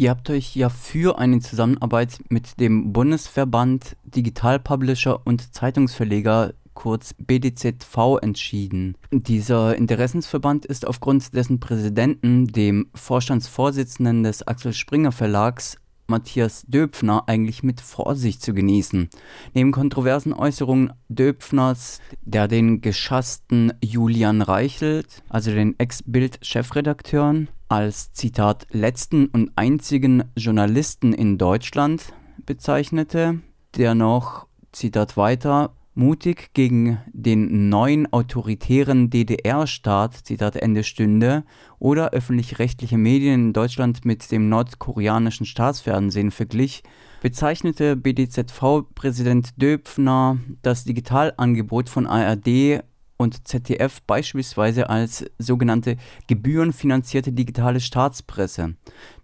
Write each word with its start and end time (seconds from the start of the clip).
Ihr 0.00 0.08
habt 0.08 0.30
euch 0.30 0.56
ja 0.56 0.70
für 0.70 1.18
eine 1.18 1.40
Zusammenarbeit 1.40 2.20
mit 2.30 2.58
dem 2.58 2.90
Bundesverband 2.90 3.98
Digital 4.04 4.58
Publisher 4.58 5.20
und 5.26 5.52
Zeitungsverleger 5.54 6.54
kurz 6.72 7.12
BDZV 7.18 8.16
entschieden. 8.22 8.96
Dieser 9.12 9.76
Interessensverband 9.76 10.64
ist 10.64 10.86
aufgrund 10.88 11.34
dessen 11.34 11.60
Präsidenten, 11.60 12.46
dem 12.46 12.88
Vorstandsvorsitzenden 12.94 14.22
des 14.22 14.48
Axel 14.48 14.72
Springer 14.72 15.12
Verlags, 15.12 15.76
Matthias 16.06 16.64
Döpfner 16.66 17.24
eigentlich 17.26 17.62
mit 17.62 17.82
Vorsicht 17.82 18.40
zu 18.42 18.54
genießen. 18.54 19.10
Neben 19.52 19.70
kontroversen 19.70 20.32
Äußerungen 20.32 20.94
Döpfners, 21.10 22.00
der 22.22 22.48
den 22.48 22.80
geschassten 22.80 23.74
Julian 23.84 24.40
Reichelt, 24.40 25.22
also 25.28 25.50
den 25.50 25.78
Ex-Bild-Chefredakteuren, 25.78 27.50
als 27.70 28.12
Zitat 28.12 28.66
letzten 28.72 29.26
und 29.26 29.52
einzigen 29.54 30.24
Journalisten 30.36 31.12
in 31.12 31.38
Deutschland 31.38 32.12
bezeichnete, 32.44 33.40
der 33.76 33.94
noch, 33.94 34.48
Zitat 34.72 35.16
weiter, 35.16 35.72
mutig 35.94 36.52
gegen 36.52 36.98
den 37.12 37.68
neuen 37.68 38.12
autoritären 38.12 39.08
DDR-Staat, 39.08 40.14
Zitat 40.14 40.56
Ende 40.56 40.82
stünde, 40.82 41.44
oder 41.78 42.10
öffentlich-rechtliche 42.10 42.98
Medien 42.98 43.34
in 43.34 43.52
Deutschland 43.52 44.04
mit 44.04 44.32
dem 44.32 44.48
nordkoreanischen 44.48 45.46
Staatsfernsehen 45.46 46.32
verglich, 46.32 46.82
bezeichnete 47.22 47.94
BDZV-Präsident 47.94 49.50
Döpfner 49.62 50.38
das 50.62 50.82
Digitalangebot 50.82 51.88
von 51.88 52.08
ARD 52.08 52.82
und 53.20 53.46
ZDF 53.46 54.00
beispielsweise 54.06 54.88
als 54.88 55.26
sogenannte 55.36 55.98
gebührenfinanzierte 56.26 57.32
digitale 57.32 57.78
Staatspresse. 57.78 58.76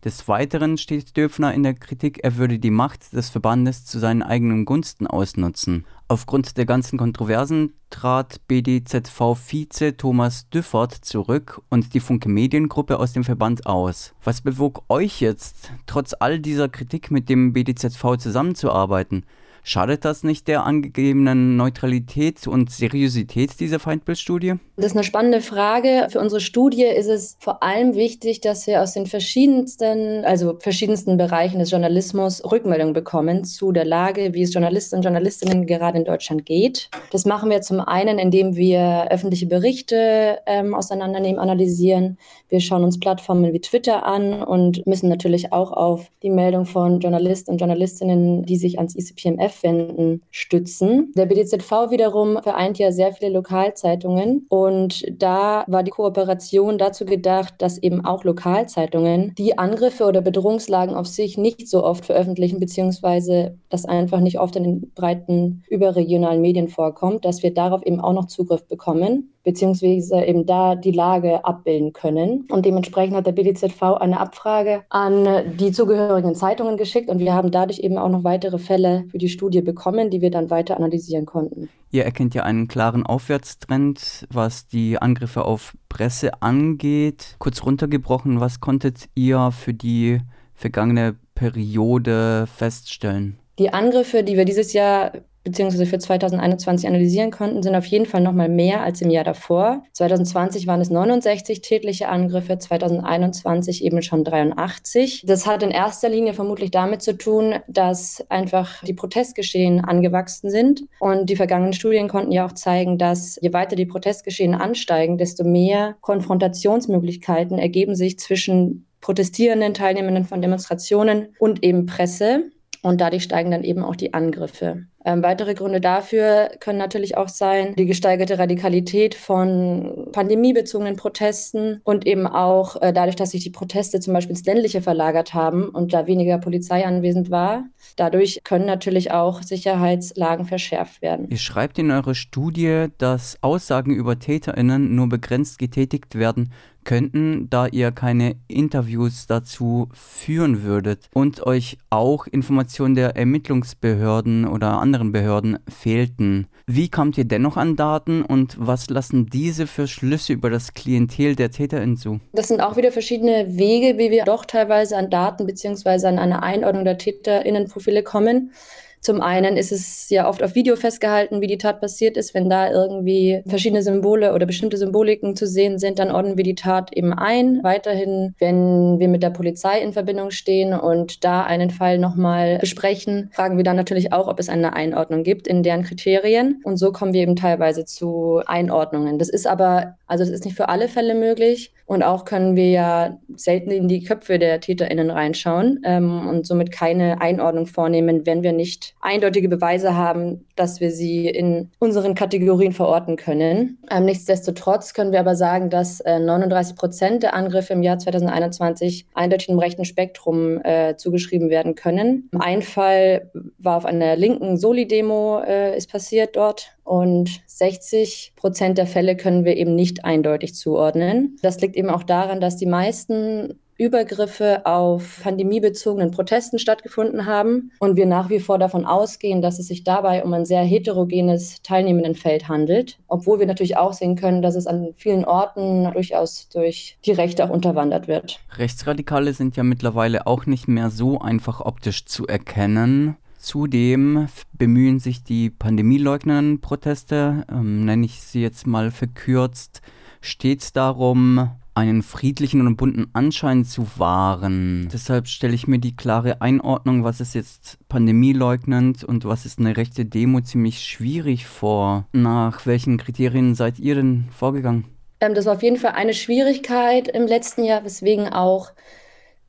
Des 0.04 0.28
Weiteren 0.28 0.76
steht 0.76 1.16
Döpfner 1.16 1.54
in 1.54 1.62
der 1.62 1.72
Kritik, 1.72 2.20
er 2.22 2.36
würde 2.36 2.58
die 2.58 2.70
Macht 2.70 3.14
des 3.14 3.30
Verbandes 3.30 3.86
zu 3.86 3.98
seinen 3.98 4.22
eigenen 4.22 4.66
Gunsten 4.66 5.06
ausnutzen. 5.06 5.86
Aufgrund 6.08 6.58
der 6.58 6.66
ganzen 6.66 6.98
Kontroversen 6.98 7.72
trat 7.88 8.46
BDZV-Vize 8.48 9.96
Thomas 9.96 10.50
Düffert 10.50 10.92
zurück 10.92 11.62
und 11.70 11.94
die 11.94 12.00
Funke 12.00 12.28
Mediengruppe 12.28 12.98
aus 12.98 13.14
dem 13.14 13.24
Verband 13.24 13.64
aus. 13.64 14.14
Was 14.22 14.42
bewog 14.42 14.84
euch 14.90 15.22
jetzt, 15.22 15.72
trotz 15.86 16.14
all 16.20 16.38
dieser 16.38 16.68
Kritik 16.68 17.10
mit 17.10 17.30
dem 17.30 17.54
BDZV 17.54 18.18
zusammenzuarbeiten? 18.18 19.24
Schadet 19.68 20.04
das 20.04 20.22
nicht 20.22 20.46
der 20.46 20.64
angegebenen 20.64 21.56
Neutralität 21.56 22.46
und 22.46 22.70
Seriosität 22.70 23.58
dieser 23.58 23.80
Feindbildstudie? 23.80 24.54
Das 24.76 24.86
ist 24.86 24.92
eine 24.92 25.02
spannende 25.02 25.40
Frage. 25.40 26.06
Für 26.08 26.20
unsere 26.20 26.40
Studie 26.40 26.84
ist 26.84 27.08
es 27.08 27.36
vor 27.40 27.64
allem 27.64 27.96
wichtig, 27.96 28.40
dass 28.40 28.68
wir 28.68 28.80
aus 28.80 28.92
den 28.92 29.06
verschiedensten, 29.06 30.24
also 30.24 30.56
verschiedensten 30.60 31.16
Bereichen 31.16 31.58
des 31.58 31.72
Journalismus 31.72 32.44
Rückmeldungen 32.44 32.94
bekommen 32.94 33.42
zu 33.42 33.72
der 33.72 33.84
Lage, 33.84 34.34
wie 34.34 34.42
es 34.42 34.54
Journalisten 34.54 34.98
und 34.98 35.02
Journalistinnen 35.02 35.66
gerade 35.66 35.98
in 35.98 36.04
Deutschland 36.04 36.46
geht. 36.46 36.88
Das 37.10 37.24
machen 37.24 37.50
wir 37.50 37.60
zum 37.60 37.80
einen, 37.80 38.20
indem 38.20 38.54
wir 38.54 39.08
öffentliche 39.10 39.46
Berichte 39.46 40.38
ähm, 40.46 40.76
auseinandernehmen, 40.76 41.40
analysieren. 41.40 42.18
Wir 42.48 42.60
schauen 42.60 42.84
uns 42.84 43.00
Plattformen 43.00 43.52
wie 43.52 43.60
Twitter 43.60 44.06
an 44.06 44.44
und 44.44 44.86
müssen 44.86 45.08
natürlich 45.08 45.52
auch 45.52 45.72
auf 45.72 46.08
die 46.22 46.30
Meldung 46.30 46.66
von 46.66 47.00
Journalisten 47.00 47.50
und 47.50 47.58
Journalistinnen, 47.58 48.44
die 48.44 48.58
sich 48.58 48.78
ans 48.78 48.94
ICPMF 48.94 49.55
Aufwänden 49.56 50.22
stützen. 50.30 51.12
Der 51.16 51.26
BDZV 51.26 51.90
wiederum 51.90 52.38
vereint 52.42 52.78
ja 52.78 52.92
sehr 52.92 53.12
viele 53.12 53.32
Lokalzeitungen 53.32 54.46
und 54.48 55.04
da 55.10 55.64
war 55.66 55.82
die 55.82 55.90
Kooperation 55.90 56.78
dazu 56.78 57.04
gedacht, 57.04 57.54
dass 57.58 57.78
eben 57.78 58.04
auch 58.04 58.24
Lokalzeitungen 58.24 59.34
die 59.38 59.58
Angriffe 59.58 60.04
oder 60.04 60.20
Bedrohungslagen 60.20 60.94
auf 60.94 61.06
sich 61.06 61.38
nicht 61.38 61.68
so 61.68 61.84
oft 61.84 62.04
veröffentlichen, 62.04 62.60
beziehungsweise 62.60 63.58
das 63.70 63.84
einfach 63.84 64.20
nicht 64.20 64.38
oft 64.38 64.56
in 64.56 64.64
den 64.64 64.92
breiten 64.94 65.62
überregionalen 65.70 66.42
Medien 66.42 66.68
vorkommt, 66.68 67.24
dass 67.24 67.42
wir 67.42 67.54
darauf 67.54 67.84
eben 67.84 68.00
auch 68.00 68.12
noch 68.12 68.26
Zugriff 68.26 68.66
bekommen 68.66 69.32
beziehungsweise 69.46 70.24
eben 70.24 70.44
da 70.44 70.74
die 70.74 70.90
Lage 70.90 71.44
abbilden 71.44 71.92
können. 71.92 72.46
Und 72.50 72.66
dementsprechend 72.66 73.16
hat 73.16 73.26
der 73.26 73.32
BDZV 73.32 73.80
eine 74.00 74.18
Abfrage 74.18 74.82
an 74.90 75.56
die 75.56 75.70
zugehörigen 75.70 76.34
Zeitungen 76.34 76.76
geschickt 76.76 77.08
und 77.08 77.20
wir 77.20 77.32
haben 77.32 77.52
dadurch 77.52 77.78
eben 77.78 77.96
auch 77.96 78.08
noch 78.08 78.24
weitere 78.24 78.58
Fälle 78.58 79.04
für 79.08 79.18
die 79.18 79.28
Studie 79.28 79.62
bekommen, 79.62 80.10
die 80.10 80.20
wir 80.20 80.32
dann 80.32 80.50
weiter 80.50 80.76
analysieren 80.76 81.26
konnten. 81.26 81.68
Ihr 81.92 82.04
erkennt 82.04 82.34
ja 82.34 82.42
einen 82.42 82.66
klaren 82.66 83.06
Aufwärtstrend, 83.06 84.26
was 84.32 84.66
die 84.66 84.98
Angriffe 84.98 85.44
auf 85.44 85.74
Presse 85.88 86.42
angeht. 86.42 87.36
Kurz 87.38 87.64
runtergebrochen, 87.64 88.40
was 88.40 88.58
konntet 88.60 89.04
ihr 89.14 89.52
für 89.52 89.72
die 89.72 90.18
vergangene 90.54 91.14
Periode 91.36 92.48
feststellen? 92.52 93.38
Die 93.60 93.72
Angriffe, 93.72 94.24
die 94.24 94.36
wir 94.36 94.44
dieses 94.44 94.72
Jahr 94.72 95.12
beziehungsweise 95.46 95.86
für 95.86 95.98
2021 95.98 96.88
analysieren 96.88 97.30
konnten, 97.30 97.62
sind 97.62 97.76
auf 97.76 97.86
jeden 97.86 98.04
Fall 98.04 98.20
noch 98.20 98.32
mal 98.32 98.48
mehr 98.48 98.82
als 98.82 99.00
im 99.00 99.10
Jahr 99.10 99.22
davor. 99.22 99.84
2020 99.92 100.66
waren 100.66 100.80
es 100.80 100.90
69 100.90 101.60
tätliche 101.60 102.08
Angriffe, 102.08 102.58
2021 102.58 103.84
eben 103.84 104.02
schon 104.02 104.24
83. 104.24 105.22
Das 105.24 105.46
hat 105.46 105.62
in 105.62 105.70
erster 105.70 106.08
Linie 106.08 106.34
vermutlich 106.34 106.72
damit 106.72 107.00
zu 107.00 107.16
tun, 107.16 107.54
dass 107.68 108.26
einfach 108.28 108.82
die 108.82 108.92
Protestgeschehen 108.92 109.84
angewachsen 109.84 110.50
sind. 110.50 110.82
Und 110.98 111.30
die 111.30 111.36
vergangenen 111.36 111.74
Studien 111.74 112.08
konnten 112.08 112.32
ja 112.32 112.44
auch 112.44 112.52
zeigen, 112.52 112.98
dass 112.98 113.38
je 113.40 113.52
weiter 113.52 113.76
die 113.76 113.86
Protestgeschehen 113.86 114.56
ansteigen, 114.56 115.16
desto 115.16 115.44
mehr 115.44 115.94
Konfrontationsmöglichkeiten 116.00 117.58
ergeben 117.58 117.94
sich 117.94 118.18
zwischen 118.18 118.86
Protestierenden, 119.00 119.74
Teilnehmenden 119.74 120.24
von 120.24 120.42
Demonstrationen 120.42 121.28
und 121.38 121.62
eben 121.62 121.86
Presse. 121.86 122.50
Und 122.82 123.00
dadurch 123.00 123.24
steigen 123.24 123.50
dann 123.50 123.64
eben 123.64 123.82
auch 123.84 123.96
die 123.96 124.14
Angriffe. 124.14 124.86
Ähm, 125.06 125.22
weitere 125.22 125.54
Gründe 125.54 125.80
dafür 125.80 126.50
können 126.58 126.78
natürlich 126.78 127.16
auch 127.16 127.28
sein, 127.28 127.76
die 127.76 127.86
gesteigerte 127.86 128.40
Radikalität 128.40 129.14
von 129.14 130.08
pandemiebezogenen 130.10 130.96
Protesten 130.96 131.80
und 131.84 132.06
eben 132.08 132.26
auch 132.26 132.82
äh, 132.82 132.92
dadurch, 132.92 133.14
dass 133.14 133.30
sich 133.30 133.44
die 133.44 133.50
Proteste 133.50 134.00
zum 134.00 134.14
Beispiel 134.14 134.34
ins 134.34 134.44
Ländliche 134.44 134.82
verlagert 134.82 135.32
haben 135.32 135.68
und 135.68 135.92
da 135.94 136.08
weniger 136.08 136.38
Polizei 136.38 136.84
anwesend 136.84 137.30
war. 137.30 137.66
Dadurch 137.94 138.40
können 138.42 138.66
natürlich 138.66 139.12
auch 139.12 139.42
Sicherheitslagen 139.42 140.44
verschärft 140.44 141.00
werden. 141.02 141.28
Ihr 141.30 141.38
schreibt 141.38 141.78
in 141.78 141.92
eurer 141.92 142.16
Studie, 142.16 142.86
dass 142.98 143.38
Aussagen 143.42 143.94
über 143.94 144.18
TäterInnen 144.18 144.96
nur 144.96 145.08
begrenzt 145.08 145.60
getätigt 145.60 146.16
werden 146.16 146.52
könnten, 146.86 147.50
da 147.50 147.66
ihr 147.66 147.92
keine 147.92 148.36
Interviews 148.48 149.26
dazu 149.26 149.90
führen 149.92 150.62
würdet 150.62 151.10
und 151.12 151.46
euch 151.46 151.76
auch 151.90 152.26
Informationen 152.26 152.94
der 152.94 153.16
Ermittlungsbehörden 153.16 154.46
oder 154.46 154.78
anderen 154.80 155.12
Behörden 155.12 155.58
fehlten. 155.68 156.46
Wie 156.66 156.88
kamt 156.88 157.18
ihr 157.18 157.24
dennoch 157.24 157.56
an 157.56 157.76
Daten 157.76 158.22
und 158.22 158.56
was 158.58 158.88
lassen 158.88 159.26
diese 159.26 159.66
für 159.66 159.86
Schlüsse 159.86 160.32
über 160.32 160.48
das 160.48 160.72
Klientel 160.72 161.36
der 161.36 161.50
TäterInnen 161.50 161.96
zu? 161.96 162.20
Das 162.32 162.48
sind 162.48 162.60
auch 162.60 162.76
wieder 162.76 162.90
verschiedene 162.90 163.58
Wege, 163.58 163.98
wie 163.98 164.10
wir 164.10 164.24
doch 164.24 164.44
teilweise 164.44 164.96
an 164.96 165.10
Daten 165.10 165.46
bzw. 165.46 166.06
an 166.06 166.18
eine 166.18 166.42
Einordnung 166.42 166.84
der 166.84 166.98
TäterInnenprofile 166.98 168.02
kommen. 168.02 168.52
Zum 169.00 169.20
einen 169.20 169.56
ist 169.56 169.72
es 169.72 170.10
ja 170.10 170.28
oft 170.28 170.42
auf 170.42 170.54
Video 170.54 170.76
festgehalten, 170.76 171.40
wie 171.40 171.46
die 171.46 171.58
Tat 171.58 171.80
passiert 171.80 172.16
ist. 172.16 172.34
Wenn 172.34 172.50
da 172.50 172.70
irgendwie 172.70 173.42
verschiedene 173.46 173.82
Symbole 173.82 174.34
oder 174.34 174.46
bestimmte 174.46 174.76
Symboliken 174.76 175.36
zu 175.36 175.46
sehen 175.46 175.78
sind, 175.78 175.98
dann 175.98 176.10
ordnen 176.10 176.36
wir 176.36 176.44
die 176.44 176.54
Tat 176.54 176.92
eben 176.92 177.12
ein. 177.12 177.62
Weiterhin, 177.62 178.34
wenn 178.38 178.98
wir 178.98 179.08
mit 179.08 179.22
der 179.22 179.30
Polizei 179.30 179.80
in 179.80 179.92
Verbindung 179.92 180.30
stehen 180.30 180.72
und 180.72 181.24
da 181.24 181.44
einen 181.44 181.70
Fall 181.70 181.98
nochmal 181.98 182.58
besprechen, 182.58 183.30
fragen 183.32 183.56
wir 183.56 183.64
dann 183.64 183.76
natürlich 183.76 184.12
auch, 184.12 184.28
ob 184.28 184.40
es 184.40 184.48
eine 184.48 184.74
Einordnung 184.74 185.22
gibt 185.22 185.46
in 185.46 185.62
deren 185.62 185.84
Kriterien. 185.84 186.60
Und 186.64 186.76
so 186.76 186.92
kommen 186.92 187.12
wir 187.12 187.22
eben 187.22 187.36
teilweise 187.36 187.84
zu 187.84 188.42
Einordnungen. 188.46 189.18
Das 189.18 189.28
ist 189.28 189.46
aber, 189.46 189.96
also 190.06 190.24
das 190.24 190.32
ist 190.32 190.44
nicht 190.44 190.56
für 190.56 190.68
alle 190.68 190.88
Fälle 190.88 191.14
möglich. 191.14 191.72
Und 191.86 192.02
auch 192.02 192.24
können 192.24 192.56
wir 192.56 192.70
ja 192.70 193.18
selten 193.36 193.70
in 193.70 193.86
die 193.86 194.02
Köpfe 194.02 194.38
der 194.38 194.60
TäterInnen 194.60 195.10
reinschauen 195.10 195.80
ähm, 195.84 196.26
und 196.28 196.46
somit 196.46 196.72
keine 196.72 197.20
Einordnung 197.20 197.66
vornehmen, 197.66 198.26
wenn 198.26 198.42
wir 198.42 198.52
nicht 198.52 198.85
eindeutige 199.00 199.48
Beweise 199.48 199.96
haben, 199.96 200.46
dass 200.56 200.80
wir 200.80 200.90
sie 200.90 201.28
in 201.28 201.70
unseren 201.78 202.14
Kategorien 202.14 202.72
verorten 202.72 203.16
können. 203.16 203.78
Ähm, 203.90 204.04
nichtsdestotrotz 204.04 204.94
können 204.94 205.12
wir 205.12 205.20
aber 205.20 205.36
sagen, 205.36 205.70
dass 205.70 206.00
äh, 206.00 206.18
39 206.18 206.76
Prozent 206.76 207.22
der 207.22 207.34
Angriffe 207.34 207.72
im 207.72 207.82
Jahr 207.82 207.98
2021 207.98 209.06
eindeutig 209.14 209.48
im 209.48 209.58
rechten 209.58 209.84
Spektrum 209.84 210.60
äh, 210.64 210.96
zugeschrieben 210.96 211.50
werden 211.50 211.74
können. 211.74 212.28
Ein 212.38 212.62
Fall 212.62 213.30
war 213.58 213.76
auf 213.76 213.84
einer 213.84 214.16
linken 214.16 214.56
Soli-Demo, 214.56 215.40
äh, 215.40 215.76
ist 215.76 215.90
passiert 215.90 216.36
dort 216.36 216.75
und 216.86 217.42
60 217.46 218.32
Prozent 218.36 218.78
der 218.78 218.86
Fälle 218.86 219.16
können 219.16 219.44
wir 219.44 219.56
eben 219.56 219.74
nicht 219.74 220.04
eindeutig 220.04 220.54
zuordnen. 220.54 221.36
Das 221.42 221.60
liegt 221.60 221.76
eben 221.76 221.90
auch 221.90 222.04
daran, 222.04 222.40
dass 222.40 222.56
die 222.56 222.66
meisten 222.66 223.58
Übergriffe 223.78 224.64
auf 224.64 225.20
pandemiebezogenen 225.22 226.10
Protesten 226.10 226.58
stattgefunden 226.58 227.26
haben 227.26 227.72
und 227.78 227.96
wir 227.96 228.06
nach 228.06 228.30
wie 228.30 228.40
vor 228.40 228.58
davon 228.58 228.86
ausgehen, 228.86 229.42
dass 229.42 229.58
es 229.58 229.66
sich 229.66 229.84
dabei 229.84 230.24
um 230.24 230.32
ein 230.32 230.46
sehr 230.46 230.62
heterogenes 230.62 231.60
Teilnehmendenfeld 231.62 232.48
handelt, 232.48 232.98
obwohl 233.06 233.38
wir 233.38 233.46
natürlich 233.46 233.76
auch 233.76 233.92
sehen 233.92 234.16
können, 234.16 234.40
dass 234.40 234.54
es 234.54 234.66
an 234.66 234.94
vielen 234.96 235.26
Orten 235.26 235.90
durchaus 235.92 236.48
durch 236.48 236.96
die 237.04 237.12
Rechte 237.12 237.44
auch 237.44 237.50
unterwandert 237.50 238.08
wird. 238.08 238.40
Rechtsradikale 238.56 239.34
sind 239.34 239.56
ja 239.56 239.62
mittlerweile 239.62 240.26
auch 240.26 240.46
nicht 240.46 240.68
mehr 240.68 240.90
so 240.90 241.20
einfach 241.20 241.60
optisch 241.60 242.06
zu 242.06 242.26
erkennen. 242.26 243.16
Zudem 243.38 244.28
bemühen 244.52 244.98
sich 244.98 245.22
die 245.22 245.50
pandemieleugnenden 245.50 246.60
Proteste, 246.60 247.44
ähm, 247.50 247.84
nenne 247.84 248.06
ich 248.06 248.20
sie 248.20 248.42
jetzt 248.42 248.66
mal 248.66 248.90
verkürzt, 248.90 249.82
stets 250.20 250.72
darum, 250.72 251.50
einen 251.76 252.02
friedlichen 252.02 252.66
und 252.66 252.76
bunten 252.76 253.10
Anschein 253.12 253.64
zu 253.66 253.86
wahren. 253.98 254.88
Deshalb 254.90 255.28
stelle 255.28 255.54
ich 255.54 255.66
mir 255.66 255.78
die 255.78 255.94
klare 255.94 256.40
Einordnung, 256.40 257.04
was 257.04 257.20
ist 257.20 257.34
jetzt 257.34 257.78
pandemieleugnend 257.90 259.04
und 259.04 259.26
was 259.26 259.44
ist 259.44 259.58
eine 259.58 259.76
rechte 259.76 260.06
Demo, 260.06 260.40
ziemlich 260.40 260.80
schwierig 260.80 261.46
vor. 261.46 262.06
Nach 262.12 262.64
welchen 262.64 262.96
Kriterien 262.96 263.54
seid 263.54 263.78
ihr 263.78 263.94
denn 263.94 264.24
vorgegangen? 264.30 264.84
Ähm, 265.20 265.34
das 265.34 265.44
war 265.44 265.54
auf 265.54 265.62
jeden 265.62 265.76
Fall 265.76 265.92
eine 265.92 266.14
Schwierigkeit 266.14 267.08
im 267.08 267.26
letzten 267.26 267.62
Jahr, 267.62 267.84
weswegen 267.84 268.28
auch 268.30 268.72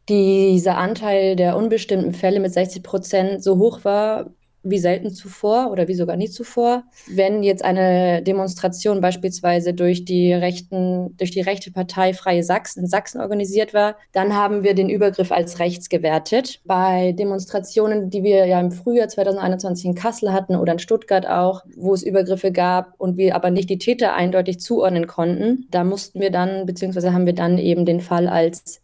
dieser 0.10 0.78
Anteil 0.78 1.36
der 1.36 1.58
unbestimmten 1.58 2.14
Fälle 2.14 2.40
mit 2.40 2.54
60 2.54 2.84
Prozent 2.84 3.44
so 3.44 3.58
hoch 3.58 3.84
war, 3.84 4.32
wie 4.70 4.80
selten 4.80 5.12
zuvor 5.12 5.72
oder 5.72 5.88
wie 5.88 5.94
sogar 5.94 6.16
nie 6.16 6.30
zuvor. 6.30 6.84
Wenn 7.08 7.44
jetzt 7.44 7.64
eine 7.64 8.22
Demonstration 8.22 9.02
beispielsweise 9.02 9.74
durch 9.74 10.06
die 10.06 10.34
rechten, 10.34 11.16
durch 11.18 11.32
die 11.32 11.42
rechte 11.42 11.72
Partei 11.72 12.14
Freie 12.14 12.44
Sachsen 12.44 12.82
in 12.82 12.88
Sachsen 12.88 13.22
organisiert 13.22 13.74
war, 13.74 13.96
dann 14.12 14.36
haben 14.36 14.64
wir 14.64 14.74
den 14.74 14.90
Übergriff 14.90 15.32
als 15.32 15.60
rechts 15.60 15.90
gewertet. 15.90 16.60
Bei 16.66 17.14
Demonstrationen, 17.14 18.10
die 18.10 18.24
wir 18.24 18.46
ja 18.46 18.60
im 18.60 18.72
Frühjahr 18.72 19.08
2021 19.08 19.86
in 19.86 19.96
Kassel 19.96 20.34
hatten 20.34 20.56
oder 20.56 20.74
in 20.74 20.80
Stuttgart 20.80 21.28
auch, 21.28 21.64
wo 21.76 21.94
es 21.94 22.04
Übergriffe 22.04 22.52
gab 22.52 22.94
und 22.98 23.18
wir 23.18 23.36
aber 23.36 23.52
nicht 23.52 23.70
die 23.70 23.78
Täter 23.78 24.14
eindeutig 24.14 24.60
zuordnen 24.60 25.08
konnten, 25.08 25.68
da 25.72 25.84
mussten 25.84 26.20
wir 26.20 26.32
dann, 26.32 26.66
beziehungsweise 26.66 27.14
haben 27.14 27.26
wir 27.26 27.34
dann 27.34 27.58
eben 27.58 27.86
den 27.86 28.02
Fall 28.02 28.28
als 28.28 28.82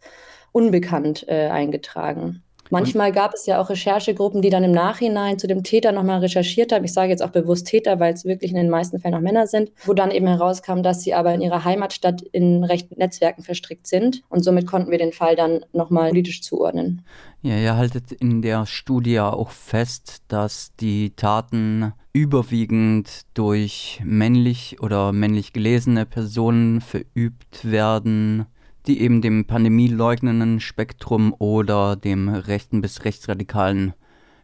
unbekannt 0.54 1.26
äh, 1.28 1.48
eingetragen. 1.48 2.44
Manchmal 2.70 3.12
gab 3.12 3.34
es 3.34 3.46
ja 3.46 3.60
auch 3.60 3.68
Recherchegruppen, 3.68 4.40
die 4.40 4.50
dann 4.50 4.64
im 4.64 4.72
Nachhinein 4.72 5.38
zu 5.38 5.46
dem 5.46 5.62
Täter 5.62 5.92
nochmal 5.92 6.20
recherchiert 6.20 6.72
haben. 6.72 6.84
Ich 6.84 6.92
sage 6.92 7.10
jetzt 7.10 7.22
auch 7.22 7.30
bewusst 7.30 7.66
Täter, 7.66 8.00
weil 8.00 8.14
es 8.14 8.24
wirklich 8.24 8.50
in 8.50 8.56
den 8.56 8.70
meisten 8.70 8.98
Fällen 8.98 9.14
auch 9.14 9.20
Männer 9.20 9.46
sind, 9.46 9.70
wo 9.84 9.92
dann 9.92 10.10
eben 10.10 10.26
herauskam, 10.26 10.82
dass 10.82 11.02
sie 11.02 11.14
aber 11.14 11.34
in 11.34 11.42
ihrer 11.42 11.64
Heimatstadt 11.64 12.22
in 12.22 12.64
rechten 12.64 12.98
Netzwerken 12.98 13.42
verstrickt 13.42 13.86
sind. 13.86 14.22
Und 14.28 14.42
somit 14.42 14.66
konnten 14.66 14.90
wir 14.90 14.98
den 14.98 15.12
Fall 15.12 15.36
dann 15.36 15.64
nochmal 15.72 16.08
politisch 16.08 16.42
zuordnen. 16.42 17.04
Ja, 17.42 17.58
ihr 17.58 17.76
haltet 17.76 18.12
in 18.12 18.40
der 18.40 18.64
Studie 18.64 19.20
auch 19.20 19.50
fest, 19.50 20.22
dass 20.28 20.74
die 20.80 21.14
Taten 21.14 21.92
überwiegend 22.14 23.22
durch 23.34 24.00
männlich 24.04 24.80
oder 24.80 25.12
männlich 25.12 25.52
gelesene 25.52 26.06
Personen 26.06 26.80
verübt 26.80 27.70
werden 27.70 28.46
die 28.86 29.00
eben 29.00 29.22
dem 29.22 29.46
pandemieleugnenden 29.46 30.60
Spektrum 30.60 31.34
oder 31.38 31.96
dem 31.96 32.28
rechten 32.28 32.80
bis 32.80 33.04
rechtsradikalen 33.04 33.94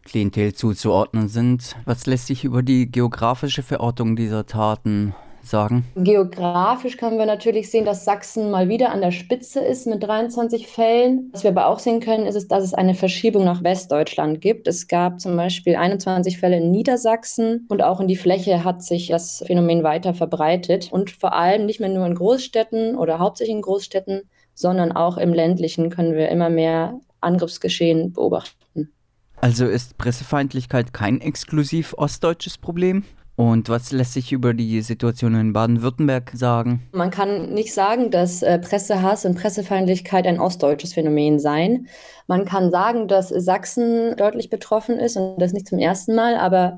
Klientel 0.03 0.53
zuzuordnen 0.53 1.27
sind. 1.27 1.75
Was 1.85 2.05
lässt 2.05 2.27
sich 2.27 2.43
über 2.43 2.63
die 2.63 2.91
geografische 2.91 3.63
Verortung 3.63 4.15
dieser 4.15 4.45
Taten 4.45 5.13
sagen? 5.43 5.85
Geografisch 5.95 6.97
können 6.97 7.17
wir 7.17 7.25
natürlich 7.25 7.69
sehen, 7.69 7.85
dass 7.85 8.05
Sachsen 8.05 8.51
mal 8.51 8.69
wieder 8.69 8.91
an 8.91 9.01
der 9.01 9.11
Spitze 9.11 9.59
ist 9.59 9.87
mit 9.87 10.03
23 10.03 10.67
Fällen. 10.67 11.29
Was 11.31 11.43
wir 11.43 11.51
aber 11.51 11.67
auch 11.67 11.79
sehen 11.79 11.99
können, 11.99 12.25
ist, 12.25 12.47
dass 12.49 12.63
es 12.63 12.73
eine 12.73 12.93
Verschiebung 12.93 13.43
nach 13.43 13.63
Westdeutschland 13.63 14.41
gibt. 14.41 14.67
Es 14.67 14.87
gab 14.87 15.19
zum 15.19 15.35
Beispiel 15.35 15.75
21 15.75 16.39
Fälle 16.39 16.57
in 16.57 16.71
Niedersachsen 16.71 17.65
und 17.69 17.81
auch 17.83 17.99
in 17.99 18.07
die 18.07 18.15
Fläche 18.15 18.63
hat 18.63 18.83
sich 18.83 19.07
das 19.07 19.43
Phänomen 19.45 19.83
weiter 19.83 20.13
verbreitet 20.13 20.89
und 20.91 21.11
vor 21.11 21.33
allem 21.33 21.65
nicht 21.65 21.79
mehr 21.79 21.89
nur 21.89 22.05
in 22.05 22.15
Großstädten 22.15 22.95
oder 22.95 23.19
hauptsächlich 23.19 23.55
in 23.55 23.61
Großstädten, 23.61 24.23
sondern 24.53 24.91
auch 24.91 25.17
im 25.17 25.33
ländlichen 25.33 25.89
können 25.89 26.13
wir 26.13 26.29
immer 26.29 26.49
mehr 26.49 26.99
Angriffsgeschehen 27.19 28.13
beobachten. 28.13 28.91
Also 29.37 29.65
ist 29.65 29.97
Pressefeindlichkeit 29.97 30.93
kein 30.93 31.19
exklusiv 31.19 31.95
ostdeutsches 31.97 32.59
Problem? 32.59 33.03
Und 33.41 33.69
was 33.69 33.91
lässt 33.91 34.13
sich 34.13 34.31
über 34.31 34.53
die 34.53 34.83
Situation 34.83 35.33
in 35.33 35.51
Baden-Württemberg 35.51 36.29
sagen? 36.35 36.87
Man 36.91 37.09
kann 37.09 37.51
nicht 37.55 37.73
sagen, 37.73 38.11
dass 38.11 38.43
äh, 38.43 38.59
Pressehass 38.59 39.25
und 39.25 39.33
Pressefeindlichkeit 39.33 40.27
ein 40.27 40.39
ostdeutsches 40.39 40.93
Phänomen 40.93 41.39
seien. 41.39 41.87
Man 42.27 42.45
kann 42.45 42.69
sagen, 42.69 43.07
dass 43.07 43.29
Sachsen 43.29 44.15
deutlich 44.15 44.51
betroffen 44.51 44.99
ist 44.99 45.17
und 45.17 45.39
das 45.39 45.53
nicht 45.53 45.67
zum 45.67 45.79
ersten 45.79 46.13
Mal, 46.13 46.35
aber 46.35 46.77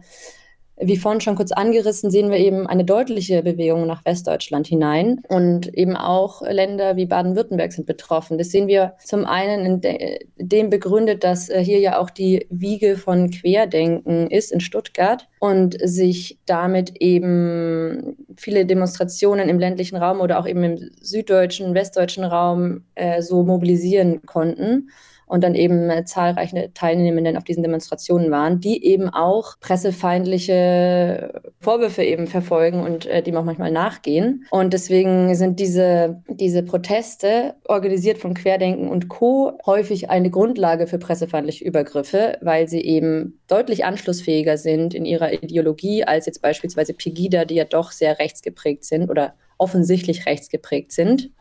wie 0.78 0.98
vorhin 0.98 1.22
schon 1.22 1.36
kurz 1.36 1.52
angerissen, 1.52 2.10
sehen 2.10 2.32
wir 2.32 2.38
eben 2.38 2.66
eine 2.68 2.84
deutliche 2.84 3.44
Bewegung 3.44 3.86
nach 3.86 4.04
Westdeutschland 4.06 4.68
hinein. 4.68 5.22
Und 5.30 5.74
eben 5.74 5.96
auch 5.96 6.42
Länder 6.42 6.96
wie 6.96 7.06
Baden-Württemberg 7.06 7.72
sind 7.72 7.86
betroffen. 7.86 8.38
Das 8.38 8.50
sehen 8.50 8.68
wir 8.68 8.94
zum 9.04 9.26
einen 9.26 9.66
in 9.66 9.82
de 9.82 10.20
dem 10.36 10.70
begründet, 10.70 11.24
dass 11.24 11.50
äh, 11.50 11.64
hier 11.64 11.80
ja 11.80 12.00
auch 12.00 12.10
die 12.10 12.48
Wiege 12.50 12.98
von 12.98 13.30
Querdenken 13.30 14.30
ist 14.30 14.52
in 14.52 14.60
Stuttgart 14.60 15.28
und 15.40 15.78
sich 15.82 16.40
damit 16.46 16.98
eben 17.00 18.18
viele 18.36 18.66
Demonstrationen 18.66 19.50
im 19.50 19.60
ländlichen 19.60 19.96
Raum 19.96 20.20
oder 20.20 20.40
auch 20.40 20.48
eben 20.48 20.64
im 20.64 20.90
süddeutschen, 21.00 21.74
westdeutschen 21.76 22.24
Raum 22.24 22.84
äh, 22.96 23.22
so 23.22 23.44
mobilisieren 23.44 24.26
konnten 24.26 24.90
und 25.34 25.44
dann 25.44 25.56
eben 25.56 25.90
äh, 25.90 26.06
zahlreiche 26.06 26.72
Teilnehmenden 26.76 27.38
auf 27.38 27.44
diesen 27.44 27.64
Demonstrationen 27.64 28.30
waren, 28.30 28.60
die 28.60 28.86
eben 28.86 29.10
auch 29.10 29.60
pressefeindliche 29.60 31.42
Vorwürfe 31.60 32.04
eben 32.04 32.28
verfolgen 32.28 32.84
und 32.84 33.08
äh, 33.08 33.24
dem 33.24 33.36
auch 33.38 33.44
manchmal 33.44 33.72
nachgehen. 33.72 34.46
Und 34.52 34.74
deswegen 34.74 35.34
sind 35.34 35.60
diese, 35.60 36.22
diese 36.28 36.62
Proteste, 36.62 37.56
organisiert 37.68 38.20
von 38.20 38.36
Querdenken 38.36 38.88
und 38.90 39.08
Co., 39.08 39.58
häufig 39.66 40.12
eine 40.12 40.30
Grundlage 40.30 40.86
für 40.86 41.00
pressefeindliche 41.00 41.66
Übergriffe, 41.66 42.38
weil 42.42 42.68
sie 42.68 42.82
eben 42.82 43.40
deutlich 43.48 43.86
anschlussfähiger 43.86 44.58
sind 44.58 44.94
in 44.94 45.04
ihrer 45.04 45.34
Ideologie 45.34 46.04
als 46.04 46.28
jetzt 46.28 46.44
beispielsweise 46.44 46.94
Pegida, 46.94 47.46
die 47.46 47.56
ja 47.56 47.66
doch 47.66 47.92
sehr 47.92 48.20
rechtsgeprägt 48.20 48.86
sind 48.86 49.10
oder 49.10 49.34
offensichtlich 49.58 50.28
rechtsgeprägt 50.28 50.92
sind. 50.92 51.32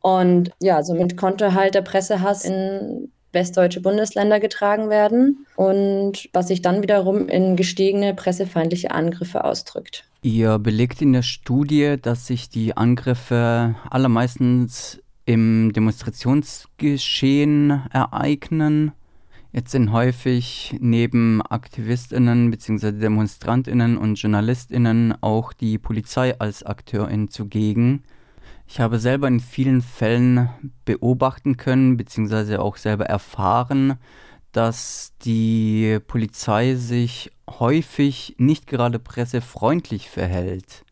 Und 0.00 0.50
ja, 0.60 0.82
somit 0.82 1.16
konnte 1.16 1.54
halt 1.54 1.76
der 1.76 1.82
Pressehass 1.82 2.44
in 2.44 3.12
westdeutsche 3.36 3.80
Bundesländer 3.80 4.40
getragen 4.40 4.90
werden 4.90 5.46
und 5.54 6.28
was 6.32 6.48
sich 6.48 6.62
dann 6.62 6.82
wiederum 6.82 7.28
in 7.28 7.54
gestiegene 7.54 8.14
pressefeindliche 8.14 8.90
Angriffe 8.90 9.44
ausdrückt. 9.44 10.02
Ihr 10.22 10.58
belegt 10.58 11.02
in 11.02 11.12
der 11.12 11.22
Studie, 11.22 11.98
dass 12.02 12.26
sich 12.26 12.48
die 12.48 12.76
Angriffe 12.76 13.76
allermeistens 13.88 15.00
im 15.24 15.72
Demonstrationsgeschehen 15.72 17.82
ereignen. 17.92 18.90
Jetzt 19.52 19.70
sind 19.70 19.92
häufig 19.92 20.76
neben 20.80 21.40
Aktivistinnen 21.42 22.50
bzw. 22.50 22.90
Demonstrantinnen 22.92 23.96
und 23.96 24.20
Journalistinnen 24.20 25.14
auch 25.20 25.52
die 25.52 25.78
Polizei 25.78 26.38
als 26.38 26.62
Akteurin 26.62 27.28
zugegen. 27.28 28.04
Ich 28.68 28.80
habe 28.80 28.98
selber 28.98 29.28
in 29.28 29.40
vielen 29.40 29.80
Fällen 29.80 30.50
beobachten 30.84 31.56
können, 31.56 31.96
beziehungsweise 31.96 32.60
auch 32.60 32.76
selber 32.76 33.06
erfahren, 33.06 33.98
dass 34.52 35.12
die 35.24 35.98
Polizei 36.06 36.74
sich 36.74 37.30
häufig 37.48 38.34
nicht 38.38 38.66
gerade 38.66 38.98
pressefreundlich 38.98 40.10
verhält. 40.10 40.84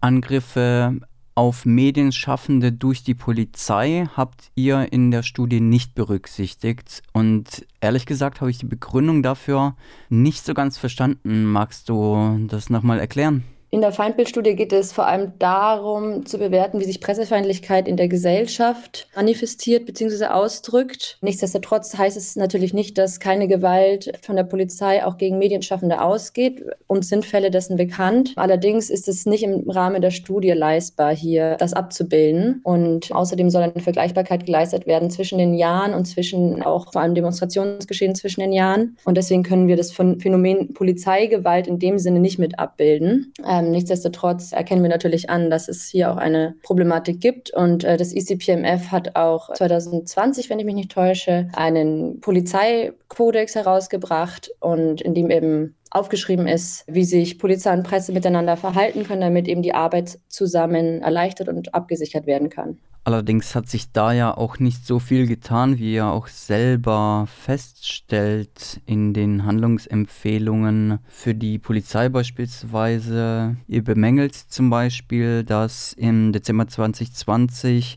Angriffe 0.00 1.00
auf 1.34 1.64
Medienschaffende 1.64 2.72
durch 2.72 3.02
die 3.02 3.14
Polizei 3.14 4.06
habt 4.16 4.50
ihr 4.54 4.92
in 4.92 5.10
der 5.10 5.22
Studie 5.22 5.60
nicht 5.60 5.94
berücksichtigt. 5.94 7.02
Und 7.12 7.66
ehrlich 7.80 8.06
gesagt 8.06 8.40
habe 8.40 8.50
ich 8.50 8.58
die 8.58 8.66
Begründung 8.66 9.22
dafür 9.22 9.76
nicht 10.08 10.44
so 10.44 10.54
ganz 10.54 10.76
verstanden. 10.76 11.44
Magst 11.44 11.88
du 11.88 12.46
das 12.48 12.70
nochmal 12.70 12.98
erklären? 12.98 13.44
In 13.72 13.82
der 13.82 13.92
Feindbildstudie 13.92 14.56
geht 14.56 14.72
es 14.72 14.90
vor 14.90 15.06
allem 15.06 15.32
darum, 15.38 16.26
zu 16.26 16.38
bewerten, 16.38 16.80
wie 16.80 16.84
sich 16.84 17.00
Pressefeindlichkeit 17.00 17.86
in 17.86 17.96
der 17.96 18.08
Gesellschaft 18.08 19.06
manifestiert 19.14 19.86
bzw. 19.86 20.24
ausdrückt. 20.24 21.18
Nichtsdestotrotz 21.20 21.96
heißt 21.96 22.16
es 22.16 22.34
natürlich 22.34 22.74
nicht, 22.74 22.98
dass 22.98 23.20
keine 23.20 23.46
Gewalt 23.46 24.18
von 24.22 24.34
der 24.34 24.42
Polizei 24.42 25.04
auch 25.04 25.18
gegen 25.18 25.38
Medienschaffende 25.38 26.00
ausgeht. 26.00 26.64
Uns 26.88 27.08
sind 27.08 27.24
Fälle 27.24 27.52
dessen 27.52 27.76
bekannt. 27.76 28.32
Allerdings 28.34 28.90
ist 28.90 29.06
es 29.06 29.24
nicht 29.24 29.44
im 29.44 29.70
Rahmen 29.70 30.02
der 30.02 30.10
Studie 30.10 30.50
leistbar, 30.50 31.14
hier 31.14 31.54
das 31.56 31.72
abzubilden. 31.72 32.62
Und 32.64 33.12
außerdem 33.12 33.50
soll 33.50 33.62
eine 33.62 33.82
Vergleichbarkeit 33.84 34.46
geleistet 34.46 34.88
werden 34.88 35.12
zwischen 35.12 35.38
den 35.38 35.54
Jahren 35.54 35.94
und 35.94 36.06
zwischen 36.06 36.60
auch 36.64 36.92
vor 36.92 37.02
allem 37.02 37.14
Demonstrationsgeschehen 37.14 38.16
zwischen 38.16 38.40
den 38.40 38.52
Jahren. 38.52 38.96
Und 39.04 39.16
deswegen 39.16 39.44
können 39.44 39.68
wir 39.68 39.76
das 39.76 39.92
Phänomen 39.92 40.74
Polizeigewalt 40.74 41.68
in 41.68 41.78
dem 41.78 42.00
Sinne 42.00 42.18
nicht 42.18 42.40
mit 42.40 42.58
abbilden. 42.58 43.32
Äh, 43.60 43.70
Ähm, 43.70 43.70
nichtsdestotrotz 43.70 44.52
erkennen 44.52 44.82
wir 44.82 44.90
natürlich 44.90 45.30
an, 45.30 45.50
dass 45.50 45.68
es 45.68 45.88
hier 45.88 46.12
auch 46.12 46.16
eine 46.16 46.54
Problematik 46.62 47.20
gibt. 47.20 47.52
Und 47.52 47.84
äh, 47.84 47.96
das 47.96 48.12
ICPMF 48.14 48.90
hat 48.90 49.16
auch 49.16 49.52
2020, 49.52 50.50
wenn 50.50 50.58
ich 50.58 50.64
mich 50.64 50.74
nicht 50.74 50.92
täusche, 50.92 51.48
einen 51.54 52.20
Polizeikodex 52.20 53.54
herausgebracht 53.54 54.50
und 54.60 55.00
in 55.00 55.14
dem 55.14 55.30
eben 55.30 55.76
aufgeschrieben 55.90 56.46
ist, 56.46 56.84
wie 56.86 57.04
sich 57.04 57.38
Polizei 57.38 57.72
und 57.72 57.82
Presse 57.82 58.12
miteinander 58.12 58.56
verhalten 58.56 59.04
können, 59.04 59.22
damit 59.22 59.48
eben 59.48 59.62
die 59.62 59.74
Arbeit 59.74 60.18
zusammen 60.28 61.02
erleichtert 61.02 61.48
und 61.48 61.74
abgesichert 61.74 62.26
werden 62.26 62.48
kann. 62.48 62.78
Allerdings 63.02 63.54
hat 63.54 63.66
sich 63.68 63.92
da 63.92 64.12
ja 64.12 64.36
auch 64.36 64.58
nicht 64.58 64.86
so 64.86 64.98
viel 64.98 65.26
getan, 65.26 65.78
wie 65.78 65.94
er 65.94 66.12
auch 66.12 66.26
selber 66.26 67.26
feststellt 67.26 68.82
in 68.84 69.14
den 69.14 69.46
Handlungsempfehlungen 69.46 70.98
für 71.08 71.34
die 71.34 71.58
Polizei 71.58 72.10
beispielsweise. 72.10 73.56
Ihr 73.66 73.82
bemängelt 73.82 74.34
zum 74.34 74.68
Beispiel, 74.68 75.44
dass 75.44 75.94
im 75.94 76.32
Dezember 76.32 76.68
2020 76.68 77.96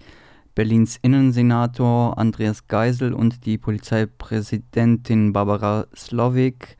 Berlins 0.55 1.00
Innensenator 1.01 2.17
Andreas 2.17 2.67
Geisel 2.67 3.13
und 3.13 3.45
die 3.45 3.57
Polizeipräsidentin 3.57 5.33
Barbara 5.33 5.86
Slowik 5.95 6.77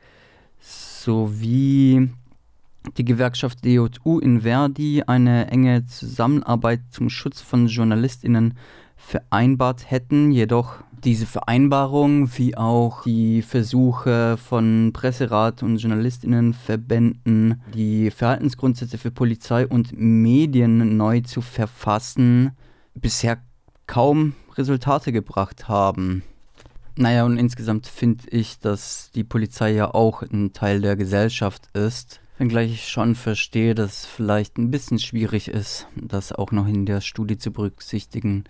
sowie 0.60 2.08
die 2.96 3.04
Gewerkschaft 3.04 3.64
DJU 3.64 4.18
in 4.18 4.42
Verdi 4.42 5.02
eine 5.06 5.50
enge 5.50 5.86
Zusammenarbeit 5.86 6.80
zum 6.90 7.10
Schutz 7.10 7.40
von 7.40 7.66
JournalistInnen 7.66 8.54
vereinbart 8.96 9.90
hätten, 9.90 10.30
jedoch 10.30 10.76
diese 11.02 11.26
Vereinbarung 11.26 12.30
wie 12.38 12.56
auch 12.56 13.02
die 13.02 13.42
Versuche 13.42 14.38
von 14.38 14.90
Presserat 14.94 15.62
und 15.62 15.76
Journalistinnenverbänden, 15.76 17.60
die 17.74 18.10
Verhaltensgrundsätze 18.10 18.96
für 18.96 19.10
Polizei 19.10 19.66
und 19.66 19.92
Medien 19.92 20.96
neu 20.96 21.20
zu 21.20 21.42
verfassen, 21.42 22.52
bisher 22.94 23.38
kaum 23.86 24.34
Resultate 24.56 25.12
gebracht 25.12 25.68
haben. 25.68 26.22
Naja, 26.96 27.24
und 27.24 27.38
insgesamt 27.38 27.86
finde 27.86 28.24
ich, 28.30 28.60
dass 28.60 29.10
die 29.14 29.24
Polizei 29.24 29.72
ja 29.72 29.92
auch 29.92 30.22
ein 30.22 30.52
Teil 30.52 30.80
der 30.80 30.96
Gesellschaft 30.96 31.68
ist 31.74 32.20
Wenngleich 32.36 32.72
ich 32.72 32.88
schon 32.88 33.14
verstehe, 33.14 33.76
dass 33.76 34.00
es 34.00 34.06
vielleicht 34.06 34.58
ein 34.58 34.72
bisschen 34.72 34.98
schwierig 34.98 35.46
ist, 35.46 35.86
das 35.94 36.32
auch 36.32 36.50
noch 36.50 36.66
in 36.66 36.84
der 36.84 37.00
Studie 37.00 37.38
zu 37.38 37.52
berücksichtigen. 37.52 38.42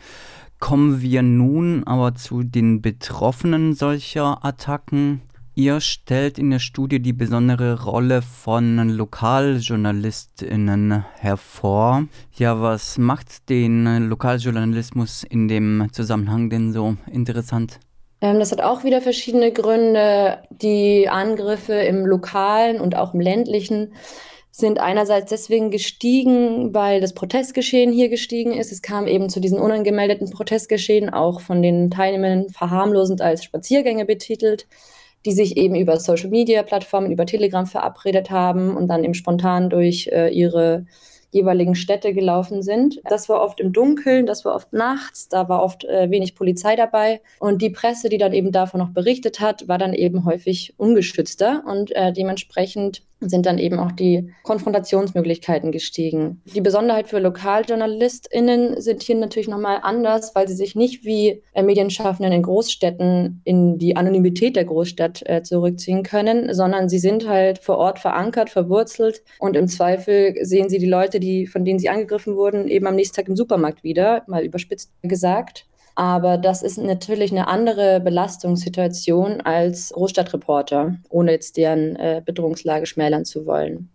Kommen 0.58 1.02
wir 1.02 1.22
nun 1.22 1.84
aber 1.84 2.14
zu 2.14 2.44
den 2.44 2.80
Betroffenen 2.80 3.74
solcher 3.74 4.42
Attacken. 4.42 5.20
Ihr 5.54 5.82
stellt 5.82 6.38
in 6.38 6.48
der 6.48 6.60
Studie 6.60 6.98
die 6.98 7.12
besondere 7.12 7.84
Rolle 7.84 8.22
von 8.22 8.88
Lokaljournalistinnen 8.88 11.04
hervor. 11.18 12.06
Ja, 12.32 12.62
was 12.62 12.96
macht 12.96 13.50
den 13.50 14.08
Lokaljournalismus 14.08 15.24
in 15.24 15.46
dem 15.46 15.88
Zusammenhang 15.92 16.48
denn 16.48 16.72
so 16.72 16.96
interessant? 17.12 17.80
Ähm, 18.24 18.38
das 18.38 18.52
hat 18.52 18.62
auch 18.62 18.84
wieder 18.84 19.02
verschiedene 19.02 19.52
Gründe. 19.52 20.38
Die 20.50 21.08
Angriffe 21.08 21.74
im 21.74 22.06
lokalen 22.06 22.80
und 22.80 22.96
auch 22.96 23.12
im 23.12 23.20
ländlichen 23.20 23.92
sind 24.50 24.78
einerseits 24.78 25.30
deswegen 25.30 25.70
gestiegen, 25.70 26.72
weil 26.72 27.00
das 27.02 27.12
Protestgeschehen 27.12 27.92
hier 27.92 28.08
gestiegen 28.08 28.52
ist. 28.52 28.72
Es 28.72 28.80
kam 28.82 29.06
eben 29.08 29.28
zu 29.28 29.40
diesen 29.40 29.58
unangemeldeten 29.58 30.30
Protestgeschehen, 30.30 31.10
auch 31.10 31.40
von 31.40 31.60
den 31.60 31.90
Teilnehmern 31.90 32.48
verharmlosend 32.48 33.20
als 33.20 33.44
Spaziergänge 33.44 34.06
betitelt, 34.06 34.66
die 35.26 35.32
sich 35.32 35.56
eben 35.58 35.74
über 35.74 35.98
Social-Media-Plattformen, 35.98 37.10
über 37.10 37.26
Telegram 37.26 37.66
verabredet 37.66 38.30
haben 38.30 38.74
und 38.74 38.88
dann 38.88 39.04
eben 39.04 39.14
spontan 39.14 39.68
durch 39.68 40.08
äh, 40.12 40.28
ihre 40.30 40.86
jeweiligen 41.34 41.74
Städte 41.74 42.14
gelaufen 42.14 42.62
sind. 42.62 43.00
Das 43.08 43.28
war 43.28 43.42
oft 43.42 43.60
im 43.60 43.72
Dunkeln, 43.72 44.24
das 44.24 44.44
war 44.44 44.54
oft 44.54 44.72
nachts, 44.72 45.28
da 45.28 45.48
war 45.48 45.62
oft 45.62 45.84
äh, 45.84 46.08
wenig 46.10 46.36
Polizei 46.36 46.76
dabei. 46.76 47.20
Und 47.40 47.60
die 47.60 47.70
Presse, 47.70 48.08
die 48.08 48.18
dann 48.18 48.32
eben 48.32 48.52
davon 48.52 48.80
noch 48.80 48.90
berichtet 48.90 49.40
hat, 49.40 49.66
war 49.66 49.76
dann 49.76 49.92
eben 49.92 50.24
häufig 50.24 50.74
ungeschützter 50.76 51.64
und 51.66 51.90
äh, 51.90 52.12
dementsprechend 52.12 53.02
sind 53.28 53.46
dann 53.46 53.58
eben 53.58 53.78
auch 53.78 53.92
die 53.92 54.30
Konfrontationsmöglichkeiten 54.42 55.72
gestiegen. 55.72 56.42
Die 56.54 56.60
Besonderheit 56.60 57.08
für 57.08 57.18
LokaljournalistInnen 57.18 58.80
sind 58.80 59.02
hier 59.02 59.16
natürlich 59.16 59.48
nochmal 59.48 59.78
anders, 59.82 60.34
weil 60.34 60.48
sie 60.48 60.54
sich 60.54 60.74
nicht 60.74 61.04
wie 61.04 61.42
äh, 61.52 61.62
Medienschaffenden 61.62 62.32
in 62.32 62.42
Großstädten 62.42 63.40
in 63.44 63.78
die 63.78 63.96
Anonymität 63.96 64.56
der 64.56 64.64
Großstadt 64.64 65.22
äh, 65.26 65.42
zurückziehen 65.42 66.02
können, 66.02 66.52
sondern 66.54 66.88
sie 66.88 66.98
sind 66.98 67.28
halt 67.28 67.58
vor 67.58 67.78
Ort 67.78 67.98
verankert, 67.98 68.50
verwurzelt 68.50 69.22
und 69.38 69.56
im 69.56 69.68
Zweifel 69.68 70.34
sehen 70.42 70.68
sie 70.68 70.78
die 70.78 70.86
Leute, 70.86 71.20
die, 71.20 71.46
von 71.46 71.64
denen 71.64 71.78
sie 71.78 71.88
angegriffen 71.88 72.36
wurden, 72.36 72.68
eben 72.68 72.86
am 72.86 72.96
nächsten 72.96 73.16
Tag 73.16 73.28
im 73.28 73.36
Supermarkt 73.36 73.84
wieder, 73.84 74.22
mal 74.26 74.44
überspitzt 74.44 74.92
gesagt. 75.02 75.66
Aber 75.94 76.38
das 76.38 76.62
ist 76.62 76.78
natürlich 76.78 77.30
eine 77.30 77.46
andere 77.46 78.00
Belastungssituation 78.00 79.40
als 79.40 79.90
Großstadtreporter, 79.90 80.96
ohne 81.08 81.32
jetzt 81.32 81.56
deren 81.56 81.96
äh, 81.96 82.22
Bedrohungslage 82.24 82.86
schmälern 82.86 83.24
zu 83.24 83.46
wollen. 83.46 83.90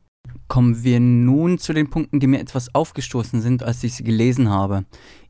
Kommen 0.47 0.83
wir 0.83 0.99
nun 0.99 1.59
zu 1.59 1.73
den 1.73 1.89
Punkten, 1.89 2.19
die 2.19 2.27
mir 2.27 2.39
etwas 2.39 2.73
aufgestoßen 2.73 3.41
sind, 3.41 3.63
als 3.63 3.83
ich 3.83 3.93
sie 3.93 4.03
gelesen 4.03 4.49
habe. 4.49 4.85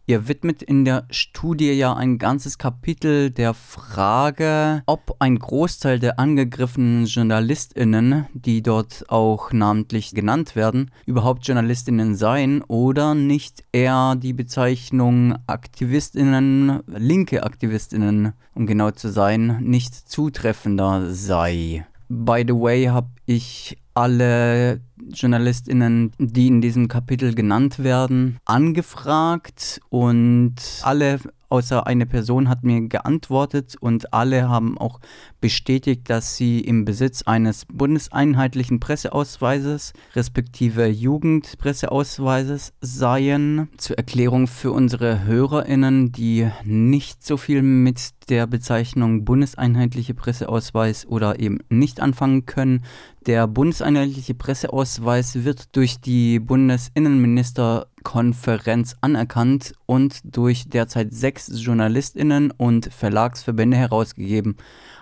Ihr 0.10 0.28
widmet 0.28 0.64
in 0.64 0.86
der 0.86 1.06
Studie 1.12 1.72
ja 1.72 1.94
ein 1.94 2.18
ganzes 2.18 2.58
Kapitel 2.58 3.30
der 3.30 3.54
Frage, 3.54 4.82
ob 4.88 5.18
ein 5.20 5.38
Großteil 5.38 6.00
der 6.00 6.18
angegriffenen 6.18 7.06
JournalistInnen, 7.06 8.26
die 8.34 8.64
dort 8.64 9.06
auch 9.10 9.52
namentlich 9.52 10.16
genannt 10.16 10.56
werden, 10.56 10.90
überhaupt 11.06 11.46
JournalistInnen 11.46 12.16
seien 12.16 12.64
oder 12.64 13.14
nicht 13.14 13.64
eher 13.72 14.16
die 14.16 14.34
Bezeichnung 14.34 15.36
AktivistInnen, 15.46 16.80
linke 16.88 17.44
AktivistInnen, 17.44 18.34
um 18.56 18.66
genau 18.66 18.90
zu 18.90 19.10
sein, 19.10 19.60
nicht 19.62 19.94
zutreffender 19.94 21.14
sei. 21.14 21.86
By 22.08 22.44
the 22.48 22.56
way, 22.56 22.86
habe 22.86 23.10
ich 23.28 23.78
alle 24.00 24.80
JournalistInnen, 25.12 26.14
die 26.18 26.48
in 26.48 26.62
diesem 26.62 26.88
Kapitel 26.88 27.36
genannt 27.36 27.80
werden, 27.80 28.38
angefragt 28.46 29.82
und 29.90 30.56
alle 30.84 31.20
außer 31.50 31.86
eine 31.86 32.06
Person 32.06 32.48
hat 32.48 32.64
mir 32.64 32.88
geantwortet 32.88 33.76
und 33.80 34.14
alle 34.14 34.48
haben 34.48 34.78
auch 34.78 35.00
bestätigt, 35.42 36.10
dass 36.10 36.36
sie 36.36 36.60
im 36.60 36.86
Besitz 36.86 37.24
eines 37.24 37.66
bundeseinheitlichen 37.66 38.80
Presseausweises 38.80 39.94
respektive 40.16 40.88
Jugendpresseausweises 40.88 42.74
seien. 42.82 43.70
Zur 43.78 43.98
Erklärung 43.98 44.48
für 44.48 44.72
unsere 44.72 45.24
Hörerinnen, 45.24 46.12
die 46.12 46.50
nicht 46.64 47.26
so 47.26 47.38
viel 47.38 47.62
mit 47.62 48.00
der 48.30 48.48
Bezeichnung 48.48 49.26
bundeseinheitliche 49.26 50.14
Presseausweis 50.14 51.06
oder 51.08 51.40
eben 51.40 51.60
nicht 51.70 52.00
anfangen 52.00 52.46
können. 52.46 52.84
Der 53.26 53.48
bundeseinheitliche 53.48 54.34
Presseausweis 54.34 55.44
wird 55.44 55.76
durch 55.76 56.00
die 56.00 56.40
Bundesinnenministerkonferenz 56.40 58.96
anerkannt 59.02 59.74
und 59.86 60.22
durch 60.24 60.70
derzeit 60.70 61.14
sechs 61.14 61.52
Journalistinnen 61.54 62.52
und 62.52 62.94
Verlagsverbände 62.94 63.76
herausgegeben. 63.78 64.56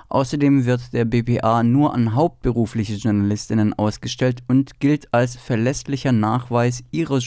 Außerdem 0.09 0.65
wird 0.65 0.93
der 0.93 1.03
BPA 1.03 1.63
nur 1.63 1.93
an 1.93 2.15
hauptberufliche 2.15 2.95
Journalistinnen 2.95 3.73
ausgestellt 3.73 4.41
und 4.47 4.79
gilt 4.79 5.13
als 5.13 5.35
verlässlicher 5.35 6.13
Nachweis 6.13 6.83
ihrer, 6.91 7.19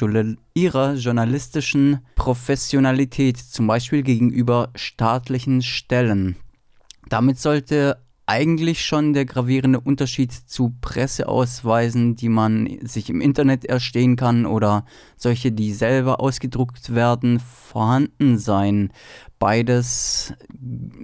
ihrer 0.55 0.95
journalistischen 0.95 2.01
Professionalität, 2.15 3.37
zum 3.37 3.67
Beispiel 3.67 4.03
gegenüber 4.03 4.71
staatlichen 4.75 5.61
Stellen. 5.61 6.37
Damit 7.09 7.39
sollte 7.39 7.99
eigentlich 8.31 8.85
schon 8.85 9.13
der 9.13 9.25
gravierende 9.25 9.81
Unterschied 9.81 10.33
zu 10.33 10.73
Presseausweisen, 10.81 12.15
die 12.15 12.29
man 12.29 12.79
sich 12.83 13.11
im 13.11 13.21
Internet 13.21 13.65
erstehen 13.65 14.15
kann 14.15 14.47
oder 14.47 14.85
solche, 15.17 15.51
die 15.51 15.73
selber 15.73 16.21
ausgedruckt 16.21 16.95
werden, 16.95 17.41
vorhanden 17.41 18.39
sein. 18.39 18.93
Beides 19.41 20.35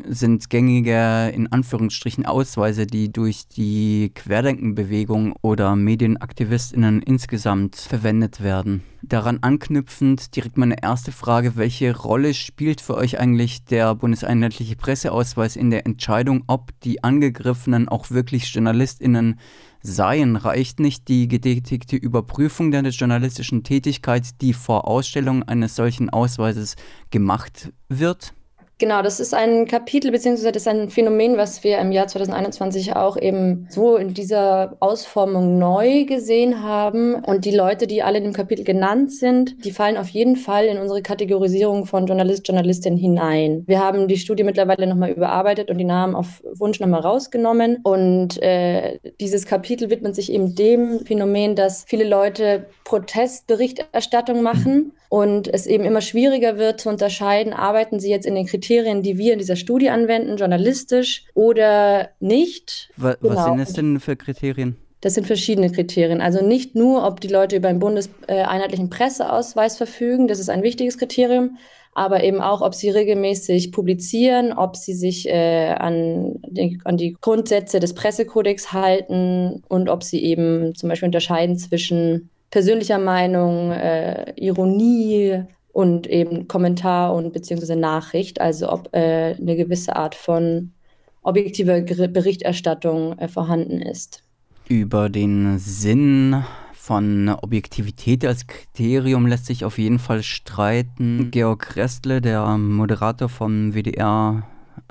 sind 0.07 0.51
gängige, 0.51 1.33
in 1.35 1.51
Anführungsstrichen, 1.51 2.27
Ausweise, 2.27 2.87
die 2.87 3.11
durch 3.11 3.49
die 3.49 4.13
Querdenkenbewegung 4.15 5.35
oder 5.41 5.75
Medienaktivistinnen 5.75 7.01
insgesamt 7.01 7.77
verwendet 7.77 8.43
werden. 8.43 8.83
Daran 9.01 9.39
anknüpfend 9.41 10.37
direkt 10.37 10.59
meine 10.59 10.83
erste 10.83 11.13
Frage, 11.13 11.57
welche 11.57 11.97
Rolle 11.97 12.35
spielt 12.35 12.83
für 12.83 12.97
euch 12.97 13.19
eigentlich 13.19 13.65
der 13.65 13.95
bundeseinheitliche 13.95 14.77
Presseausweis 14.77 15.57
in 15.57 15.71
der 15.71 15.87
Entscheidung, 15.87 16.45
ob 16.47 16.79
die 16.81 17.03
Angegriffenen 17.03 17.89
auch 17.89 18.11
wirklich 18.11 18.53
Journalistinnen 18.53 19.41
seien? 19.83 20.37
Reicht 20.37 20.81
nicht 20.81 21.09
die 21.09 21.29
getätigte 21.29 21.97
Überprüfung 21.97 22.71
der 22.71 22.83
journalistischen 22.83 23.63
Tätigkeit, 23.63 24.41
die 24.41 24.53
vor 24.53 24.87
Ausstellung 24.89 25.43
eines 25.43 25.77
solchen 25.77 26.11
Ausweises 26.11 26.77
gemacht 27.11 27.73
wird? 27.89 28.35
Genau, 28.79 29.01
das 29.01 29.21
ist 29.21 29.33
ein 29.33 29.67
Kapitel, 29.67 30.11
beziehungsweise 30.11 30.53
das 30.53 30.65
ist 30.65 30.69
ein 30.69 30.91
Phänomen, 30.91 31.39
was 31.39 31.65
wir 31.65 31.79
im 31.79 31.93
Jahr 31.93 32.09
2021 32.09 32.95
auch 32.95 33.17
eben 33.17 33.67
so 33.71 33.97
in 33.97 34.13
dieser 34.13 34.77
Ausformung 34.81 35.59
neu 35.59 36.05
gesehen 36.05 36.63
haben. 36.63 37.15
Und 37.15 37.47
die 37.47 37.57
Leute, 37.57 37.87
die 37.87 38.03
alle 38.03 38.19
in 38.19 38.25
dem 38.25 38.33
Kapitel 38.35 38.65
genannt 38.65 39.13
sind, 39.13 39.65
die 39.65 39.71
fallen 39.71 39.97
auf 39.97 40.11
jeden 40.11 40.37
Fall 40.37 40.67
in 40.67 40.77
unsere 40.77 41.01
Kategorisierung 41.01 41.87
von 41.87 42.07
Journalist, 42.07 42.47
Journalistin 42.47 42.99
hinein. 42.99 43.65
Wir 43.67 43.81
haben 43.81 44.09
die 44.09 44.19
Studie 44.19 44.45
mittlerweile 44.45 44.87
nochmal 44.87 45.11
überarbeitet 45.11 45.71
und 45.71 45.79
die 45.79 45.85
Namen 45.85 46.15
auf 46.15 46.43
Wunsch 46.59 46.79
nochmal 46.79 47.01
rausgenommen. 47.01 47.79
Und 47.83 48.43
äh, 48.43 48.99
dieses 49.21 49.47
Kapitel 49.47 49.89
widmet 49.89 50.15
sich 50.15 50.31
eben 50.31 50.55
dem 50.55 51.01
Phänomen, 51.07 51.55
dass 51.57 51.85
viele 51.89 52.05
Leute 52.05 52.67
Protestberichterstattung 52.85 54.43
machen 54.43 54.93
und 55.09 55.53
es 55.53 55.67
eben 55.67 55.85
immer 55.85 56.01
schwieriger 56.01 56.59
wird 56.59 56.81
zu 56.81 56.89
unterscheiden, 56.89 57.53
arbeiten 57.53 58.01
sie 58.01 58.11
jetzt 58.11 58.27
in 58.27 58.35
den 58.35 58.47
Kriterien, 58.47 58.66
die 58.69 59.19
wir 59.19 59.33
in 59.33 59.39
dieser 59.39 59.57
Studie 59.57 59.91
anwenden, 59.91 60.37
journalistisch 60.37 61.25
oder 61.35 62.11
nicht. 62.21 62.91
Was, 62.97 63.19
genau. 63.21 63.35
was 63.35 63.45
sind 63.45 63.61
es 63.61 63.73
denn 63.73 64.01
für 64.01 64.17
Kriterien? 64.17 64.77
Das 65.01 65.15
sind 65.15 65.27
verschiedene 65.27 65.71
Kriterien. 65.71 66.21
Also 66.21 66.45
nicht 66.45 66.75
nur, 66.75 67.07
ob 67.07 67.21
die 67.21 67.29
Leute 67.29 67.57
über 67.57 67.69
einen 67.69 67.79
bundeseinheitlichen 67.79 68.91
Presseausweis 68.91 69.77
verfügen, 69.77 70.27
das 70.27 70.39
ist 70.39 70.49
ein 70.49 70.63
wichtiges 70.63 70.99
Kriterium, 70.99 71.59
aber 71.95 72.25
eben 72.25 72.41
auch, 72.41 72.61
ob 72.61 72.75
sie 72.75 72.91
regelmäßig 72.91 73.73
publizieren, 73.73 74.53
ob 74.53 74.77
sie 74.77 74.95
sich 74.95 75.29
äh, 75.29 75.69
an, 75.79 76.41
die, 76.47 76.79
an 76.85 76.97
die 76.97 77.17
Grundsätze 77.21 77.81
des 77.81 77.95
Pressekodex 77.95 78.73
halten 78.73 79.63
und 79.69 79.89
ob 79.89 80.03
sie 80.03 80.23
eben 80.23 80.75
zum 80.75 80.89
Beispiel 80.89 81.07
unterscheiden 81.07 81.57
zwischen 81.57 82.29
persönlicher 82.51 82.99
Meinung, 82.99 83.73
äh, 83.73 84.33
Ironie 84.37 85.45
und 85.77 86.07
eben 86.07 86.49
Kommentar 86.49 87.15
und 87.15 87.35
beziehungsweise 87.35 87.77
Nachricht, 87.77 88.41
also 88.41 88.73
ob 88.73 88.89
äh, 88.95 89.37
eine 89.39 89.57
gewisse 89.57 89.95
Art 89.95 90.15
von 90.15 90.73
objektiver 91.21 91.83
Berichterstattung 91.83 93.19
äh, 93.19 93.29
vorhanden 93.29 93.83
ist. 93.83 94.23
Über 94.69 95.11
den 95.11 95.59
Sinn 95.59 96.43
von 96.73 97.29
Objektivität 97.29 98.25
als 98.25 98.47
Kriterium 98.47 99.27
lässt 99.27 99.45
sich 99.45 99.67
auf 99.67 99.77
jeden 99.77 99.99
Fall 99.99 100.23
streiten. 100.23 101.31
Georg 101.31 101.77
Restle, 101.77 102.23
der 102.23 102.57
Moderator 102.57 103.29
vom 103.29 103.75
WDR 103.75 104.45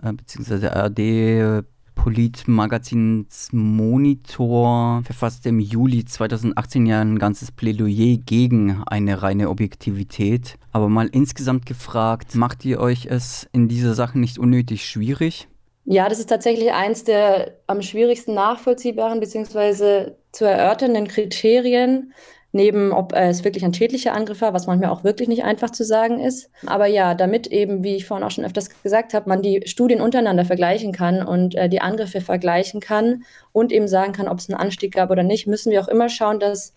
äh, 0.04 0.14
bzw. 0.14 0.68
ARD 0.68 1.66
Politmagazins 2.06 3.50
Monitor 3.52 5.02
verfasste 5.04 5.50
im 5.50 5.60
Juli 5.60 6.06
2018 6.06 6.86
ja 6.86 7.02
ein 7.02 7.18
ganzes 7.18 7.52
Plädoyer 7.52 8.18
gegen 8.24 8.84
eine 8.86 9.24
reine 9.24 9.50
Objektivität. 9.50 10.54
Aber 10.72 10.88
mal 10.88 11.10
insgesamt 11.12 11.66
gefragt, 11.66 12.36
macht 12.36 12.64
ihr 12.64 12.80
euch 12.80 13.08
es 13.08 13.50
in 13.54 13.68
dieser 13.70 13.96
Sache 13.96 14.20
nicht 14.20 14.38
unnötig 14.38 14.86
schwierig? 14.86 15.48
Ja, 15.86 16.08
das 16.08 16.20
ist 16.20 16.30
tatsächlich 16.30 16.72
eins 16.74 17.06
der 17.06 17.56
am 17.66 17.82
schwierigsten 17.82 18.36
nachvollziehbaren 18.36 19.20
bzw. 19.20 20.12
zu 20.32 20.46
erörternden 20.46 21.08
Kriterien 21.08 22.14
neben 22.56 22.94
ob 22.94 23.14
es 23.14 23.44
wirklich 23.44 23.66
ein 23.66 23.74
schädlicher 23.74 24.14
Angriff 24.14 24.40
war, 24.40 24.54
was 24.54 24.66
manchmal 24.66 24.90
auch 24.90 25.04
wirklich 25.04 25.28
nicht 25.28 25.44
einfach 25.44 25.72
zu 25.72 25.84
sagen 25.84 26.22
ist. 26.22 26.50
Aber 26.66 26.88
ja, 26.88 27.14
damit 27.14 27.48
eben, 27.48 27.84
wie 27.84 27.98
ich 27.98 28.06
vorhin 28.06 28.26
auch 28.26 28.32
schon 28.32 28.46
öfters 28.46 28.70
gesagt 28.82 29.14
habe, 29.14 29.28
man 29.28 29.42
die 29.42 29.64
Studien 29.66 30.00
untereinander 30.00 30.46
vergleichen 30.46 30.94
kann 30.94 31.22
und 31.22 31.54
äh, 31.56 31.68
die 31.68 31.82
Angriffe 31.82 32.22
vergleichen 32.22 32.80
kann 32.80 33.24
und 33.52 33.74
eben 33.74 33.90
sagen 33.90 34.14
kann, 34.14 34.30
ob 34.30 34.40
es 34.40 34.50
einen 34.50 34.58
Anstieg 34.58 34.94
gab 34.94 35.12
oder 35.12 35.22
nicht, 35.22 35.48
müssen 35.48 35.70
wir 35.70 35.82
auch 35.82 35.90
immer 35.90 36.08
schauen, 36.08 36.40
dass 36.40 36.74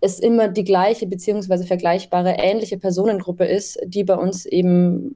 es 0.00 0.18
immer 0.18 0.48
die 0.48 0.64
gleiche 0.64 1.06
beziehungsweise 1.06 1.66
vergleichbare 1.66 2.36
ähnliche 2.38 2.78
Personengruppe 2.78 3.44
ist, 3.44 3.78
die 3.84 4.04
bei 4.04 4.14
uns 4.14 4.46
eben 4.46 5.14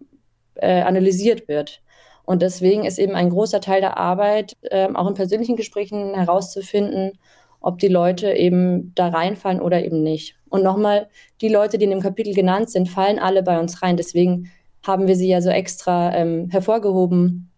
äh, 0.56 0.82
analysiert 0.82 1.48
wird. 1.48 1.80
Und 2.24 2.42
deswegen 2.42 2.84
ist 2.84 2.98
eben 2.98 3.14
ein 3.14 3.30
großer 3.30 3.62
Teil 3.62 3.80
der 3.80 3.96
Arbeit, 3.96 4.58
äh, 4.62 4.88
auch 4.92 5.08
in 5.08 5.14
persönlichen 5.14 5.56
Gesprächen 5.56 6.14
herauszufinden, 6.14 7.18
ob 7.62 7.78
die 7.78 7.88
Leute 7.88 8.32
eben 8.32 8.92
da 8.94 9.08
reinfallen 9.08 9.60
oder 9.60 9.84
eben 9.84 10.02
nicht. 10.02 10.36
Und 10.48 10.62
nochmal, 10.62 11.08
die 11.40 11.48
Leute, 11.48 11.78
die 11.78 11.84
in 11.84 11.90
dem 11.90 12.00
Kapitel 12.00 12.34
genannt 12.34 12.70
sind, 12.70 12.88
fallen 12.88 13.18
alle 13.18 13.42
bei 13.42 13.58
uns 13.58 13.82
rein. 13.82 13.96
Deswegen 13.96 14.50
haben 14.86 15.06
wir 15.06 15.16
sie 15.16 15.28
ja 15.28 15.40
so 15.40 15.48
extra 15.48 16.14
ähm, 16.14 16.48
hervorgehoben, 16.50 17.50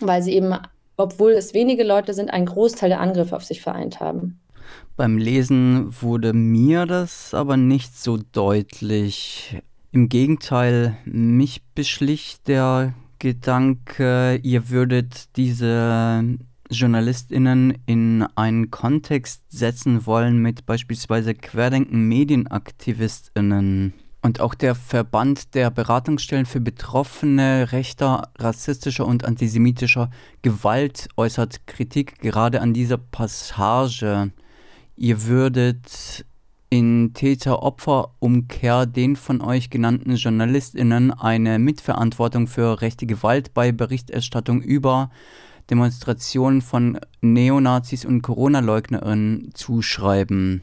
weil 0.00 0.22
sie 0.22 0.34
eben, 0.34 0.54
obwohl 0.96 1.32
es 1.32 1.54
wenige 1.54 1.82
Leute 1.82 2.14
sind, 2.14 2.30
einen 2.30 2.46
Großteil 2.46 2.90
der 2.90 3.00
Angriffe 3.00 3.34
auf 3.34 3.44
sich 3.44 3.62
vereint 3.62 3.98
haben. 3.98 4.38
Beim 4.96 5.18
Lesen 5.18 5.94
wurde 6.00 6.32
mir 6.32 6.86
das 6.86 7.34
aber 7.34 7.56
nicht 7.56 7.96
so 7.98 8.18
deutlich. 8.32 9.60
Im 9.92 10.08
Gegenteil, 10.08 10.96
mich 11.04 11.62
beschlich 11.74 12.36
der 12.46 12.94
Gedanke, 13.18 14.38
ihr 14.42 14.68
würdet 14.68 15.36
diese 15.36 16.24
JournalistInnen 16.70 17.78
in 17.86 18.24
einen 18.34 18.70
Kontext 18.70 19.42
setzen 19.48 20.06
wollen 20.06 20.38
mit 20.38 20.66
beispielsweise 20.66 21.34
Querdenken 21.34 22.08
MedienaktivistInnen. 22.08 23.94
Und 24.22 24.40
auch 24.40 24.54
der 24.54 24.74
Verband 24.74 25.54
der 25.54 25.70
Beratungsstellen 25.70 26.46
für 26.46 26.60
Betroffene 26.60 27.70
rechter, 27.70 28.30
rassistischer 28.38 29.06
und 29.06 29.24
antisemitischer 29.24 30.10
Gewalt 30.42 31.08
äußert 31.16 31.66
Kritik 31.68 32.18
gerade 32.20 32.60
an 32.60 32.74
dieser 32.74 32.98
Passage. 32.98 34.32
Ihr 34.96 35.26
würdet 35.26 36.24
in 36.70 37.12
Täter-Opfer-Umkehr 37.14 38.86
den 38.86 39.14
von 39.14 39.40
euch 39.40 39.70
genannten 39.70 40.16
JournalistInnen 40.16 41.12
eine 41.12 41.58
Mitverantwortung 41.58 42.48
für 42.48 42.80
rechte 42.80 43.06
Gewalt 43.06 43.54
bei 43.54 43.70
Berichterstattung 43.70 44.60
über 44.60 45.10
Demonstrationen 45.70 46.62
von 46.62 46.98
Neonazis 47.20 48.04
und 48.04 48.22
Corona-Leugnerinnen 48.22 49.50
zuschreiben. 49.54 50.62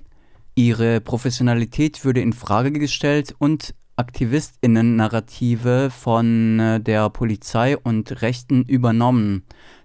Ihre 0.55 1.01
Professionalität 1.01 2.05
würde 2.05 2.21
in 2.21 2.33
Frage 2.33 2.71
gestellt 2.71 3.35
und 3.39 3.73
Aktivistinnen-Narrative 3.95 5.89
von 5.91 6.59
äh, 6.59 6.79
der 6.79 7.09
Polizei 7.09 7.77
und 7.77 8.21
Rechten 8.21 8.63
übernommen. 8.63 9.43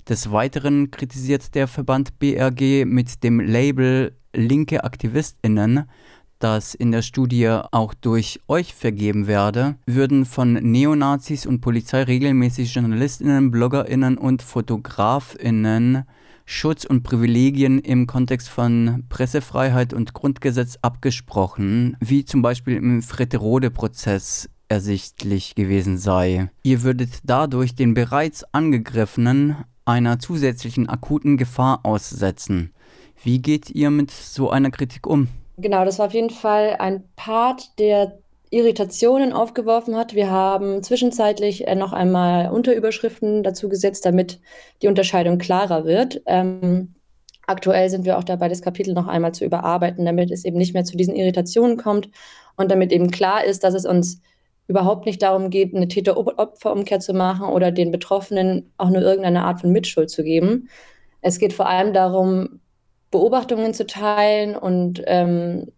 Des 0.09 0.31
Weiteren 0.33 0.91
kritisiert 0.91 1.55
der 1.55 1.69
Verband 1.69 2.19
BRG 2.19 2.87
mit 2.87 3.23
dem 3.23 3.41
Label 3.41 4.17
linke 4.33 4.85
Aktivistinnen 4.85 5.89
das 6.39 6.75
in 6.75 6.93
der 6.93 7.03
Studie 7.03 7.49
auch 7.49 7.95
durch 7.95 8.41
euch 8.49 8.75
vergeben 8.75 9.27
werde, 9.27 9.77
würden 9.87 10.25
von 10.25 10.53
Neonazis 10.55 11.47
und 11.47 11.61
Polizei 11.61 12.03
regelmäßig 12.03 12.75
Journalistinnen, 12.75 13.51
Bloggerinnen 13.51 14.19
und 14.19 14.43
Fotografinnen 14.43 16.05
Schutz 16.51 16.87
und 16.87 17.03
Privilegien 17.03 17.79
im 17.79 18.07
Kontext 18.07 18.49
von 18.49 19.05
Pressefreiheit 19.11 19.93
und 19.93 20.15
Grundgesetz 20.15 20.79
abgesprochen, 20.81 21.95
wie 22.01 22.25
zum 22.25 22.41
Beispiel 22.41 22.77
im 22.77 23.03
Fretterode-Prozess 23.03 24.49
ersichtlich 24.67 25.55
gewesen 25.57 25.99
sei. 25.99 26.51
Ihr 26.63 26.83
würdet 26.83 27.11
dadurch 27.25 27.75
den 27.75 27.93
bereits 27.93 28.45
angegriffenen 28.55 29.57
einer 29.85 30.19
zusätzlichen 30.19 30.89
akuten 30.89 31.37
Gefahr 31.37 31.81
aussetzen. 31.85 32.73
Wie 33.23 33.43
geht 33.43 33.69
ihr 33.69 33.91
mit 33.91 34.11
so 34.11 34.51
einer 34.51 34.71
Kritik 34.71 35.07
um? 35.07 35.29
Genau, 35.61 35.85
das 35.85 35.99
war 35.99 36.07
auf 36.07 36.15
jeden 36.15 36.31
Fall 36.31 36.77
ein 36.79 37.03
Part, 37.17 37.79
der 37.81 38.19
Irritationen 38.51 39.33
aufgeworfen 39.33 39.97
hat. 39.97 40.15
Wir 40.15 40.31
haben 40.31 40.85
zwischenzeitlich 40.85 41.67
äh, 41.67 41.75
noch 41.75 41.93
einmal 41.93 42.51
Unterüberschriften 42.51 43.43
dazu 43.43 43.69
gesetzt, 43.69 44.07
damit 44.07 44.41
die 44.83 44.87
Unterscheidung 44.87 45.39
klarer 45.39 45.85
wird. 45.85 46.23
Ähm, 46.27 46.95
aktuell 47.49 47.91
sind 47.91 48.05
wir 48.05 48.19
auch 48.19 48.25
dabei, 48.25 48.49
das 48.49 48.63
Kapitel 48.63 48.95
noch 48.95 49.09
einmal 49.09 49.35
zu 49.35 49.45
überarbeiten, 49.45 50.05
damit 50.05 50.31
es 50.31 50.45
eben 50.45 50.59
nicht 50.59 50.75
mehr 50.75 50.85
zu 50.85 50.97
diesen 50.97 51.17
Irritationen 51.17 51.77
kommt 51.77 52.09
und 52.57 52.71
damit 52.71 52.93
eben 52.93 53.11
klar 53.11 53.45
ist, 53.45 53.65
dass 53.65 53.75
es 53.75 53.85
uns 53.85 54.21
überhaupt 54.69 55.07
nicht 55.07 55.21
darum 55.23 55.51
geht, 55.51 55.75
eine 55.75 55.89
Täter-Opfer-Umkehr 55.89 57.01
zu 57.01 57.15
machen 57.15 57.49
oder 57.49 57.73
den 57.73 57.91
Betroffenen 57.91 58.73
auch 58.79 58.91
nur 58.91 59.03
irgendeine 59.03 59.43
Art 59.43 59.61
von 59.61 59.73
Mitschuld 59.73 60.09
zu 60.09 60.23
geben. 60.23 60.69
Es 61.21 61.41
geht 61.41 61.53
vor 61.53 61.67
allem 61.67 61.93
darum, 61.93 62.61
Beobachtungen 63.11 63.75
zu 63.75 63.87
teilen 63.87 64.57
und 64.57 65.03
ähm, 65.07 65.73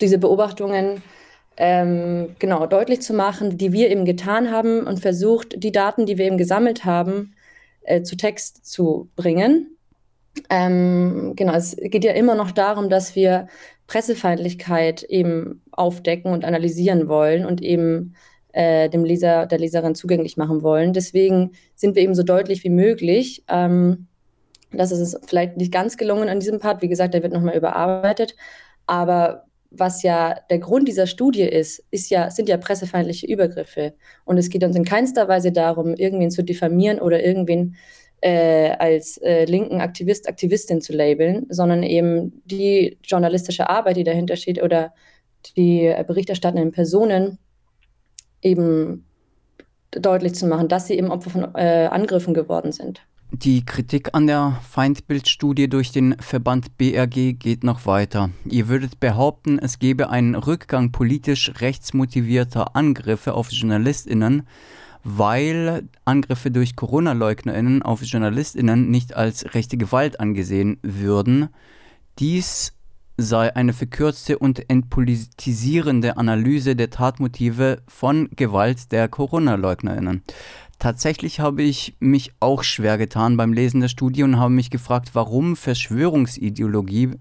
diese 0.00 0.18
Beobachtungen 0.18 1.02
ähm, 1.56 2.34
genau 2.38 2.66
deutlich 2.66 3.00
zu 3.00 3.14
machen, 3.14 3.58
die 3.58 3.72
wir 3.72 3.90
eben 3.90 4.04
getan 4.04 4.50
haben 4.50 4.86
und 4.86 5.00
versucht, 5.00 5.62
die 5.62 5.72
Daten, 5.72 6.06
die 6.06 6.18
wir 6.18 6.26
eben 6.26 6.38
gesammelt 6.38 6.84
haben, 6.84 7.34
äh, 7.82 8.02
zu 8.02 8.16
Text 8.16 8.66
zu 8.66 9.08
bringen. 9.16 9.76
Ähm, 10.50 11.34
genau, 11.36 11.54
es 11.54 11.76
geht 11.76 12.04
ja 12.04 12.12
immer 12.12 12.34
noch 12.34 12.50
darum, 12.50 12.88
dass 12.88 13.14
wir 13.14 13.46
Pressefeindlichkeit 13.86 15.02
eben 15.04 15.62
aufdecken 15.70 16.32
und 16.32 16.44
analysieren 16.44 17.08
wollen 17.08 17.46
und 17.46 17.62
eben 17.62 18.14
äh, 18.52 18.88
dem 18.88 19.04
Leser, 19.04 19.46
der 19.46 19.58
Leserin 19.58 19.94
zugänglich 19.94 20.36
machen 20.36 20.62
wollen. 20.62 20.92
Deswegen 20.92 21.52
sind 21.74 21.94
wir 21.94 22.02
eben 22.02 22.14
so 22.14 22.22
deutlich 22.22 22.64
wie 22.64 22.70
möglich. 22.70 23.44
Ähm, 23.48 24.08
das 24.76 24.92
ist 24.92 25.00
es 25.00 25.20
vielleicht 25.26 25.56
nicht 25.56 25.72
ganz 25.72 25.96
gelungen 25.96 26.28
an 26.28 26.40
diesem 26.40 26.58
Part. 26.58 26.82
Wie 26.82 26.88
gesagt, 26.88 27.14
der 27.14 27.22
wird 27.22 27.32
nochmal 27.32 27.56
überarbeitet. 27.56 28.36
Aber 28.86 29.44
was 29.70 30.02
ja 30.02 30.36
der 30.50 30.58
Grund 30.58 30.88
dieser 30.88 31.06
Studie 31.06 31.42
ist, 31.42 31.84
ist 31.90 32.10
ja, 32.10 32.30
sind 32.30 32.48
ja 32.48 32.56
pressefeindliche 32.56 33.26
Übergriffe. 33.26 33.94
Und 34.24 34.38
es 34.38 34.50
geht 34.50 34.64
uns 34.64 34.76
in 34.76 34.84
keinster 34.84 35.28
Weise 35.28 35.52
darum, 35.52 35.94
irgendwen 35.94 36.30
zu 36.30 36.42
diffamieren 36.42 37.00
oder 37.00 37.24
irgendwen 37.24 37.76
äh, 38.20 38.70
als 38.78 39.18
äh, 39.18 39.44
linken 39.44 39.80
Aktivist, 39.80 40.28
Aktivistin 40.28 40.80
zu 40.80 40.92
labeln, 40.92 41.46
sondern 41.50 41.82
eben 41.82 42.42
die 42.44 42.98
journalistische 43.04 43.68
Arbeit, 43.68 43.96
die 43.96 44.04
dahinter 44.04 44.36
steht 44.36 44.62
oder 44.62 44.94
die 45.56 45.92
berichterstattenden 46.06 46.72
Personen 46.72 47.38
eben 48.40 49.04
deutlich 49.90 50.34
zu 50.34 50.46
machen, 50.46 50.68
dass 50.68 50.86
sie 50.86 50.96
eben 50.96 51.10
Opfer 51.10 51.30
von 51.30 51.54
äh, 51.54 51.88
Angriffen 51.90 52.34
geworden 52.34 52.72
sind. 52.72 53.02
Die 53.36 53.64
Kritik 53.64 54.10
an 54.12 54.28
der 54.28 54.60
Feindbildstudie 54.70 55.68
durch 55.68 55.90
den 55.90 56.14
Verband 56.20 56.78
BRG 56.78 57.32
geht 57.32 57.64
noch 57.64 57.84
weiter. 57.84 58.30
Ihr 58.44 58.68
würdet 58.68 59.00
behaupten, 59.00 59.58
es 59.58 59.80
gebe 59.80 60.08
einen 60.08 60.36
Rückgang 60.36 60.92
politisch 60.92 61.50
rechtsmotivierter 61.58 62.76
Angriffe 62.76 63.34
auf 63.34 63.50
Journalistinnen, 63.50 64.44
weil 65.02 65.88
Angriffe 66.04 66.52
durch 66.52 66.76
Corona-Leugnerinnen 66.76 67.82
auf 67.82 68.02
Journalistinnen 68.02 68.88
nicht 68.88 69.16
als 69.16 69.52
rechte 69.52 69.78
Gewalt 69.78 70.20
angesehen 70.20 70.78
würden. 70.82 71.48
Dies 72.20 72.72
sei 73.16 73.54
eine 73.56 73.72
verkürzte 73.72 74.38
und 74.38 74.70
entpolitisierende 74.70 76.18
Analyse 76.18 76.76
der 76.76 76.90
Tatmotive 76.90 77.82
von 77.88 78.28
Gewalt 78.36 78.92
der 78.92 79.08
Corona-Leugnerinnen. 79.08 80.22
Tatsächlich 80.84 81.40
habe 81.40 81.62
ich 81.62 81.94
mich 81.98 82.32
auch 82.40 82.62
schwer 82.62 82.98
getan 82.98 83.38
beim 83.38 83.54
Lesen 83.54 83.80
der 83.80 83.88
Studie 83.88 84.22
und 84.22 84.38
habe 84.38 84.52
mich 84.52 84.68
gefragt, 84.68 85.14
warum 85.14 85.56
Verschwörungsideologie 85.56 87.12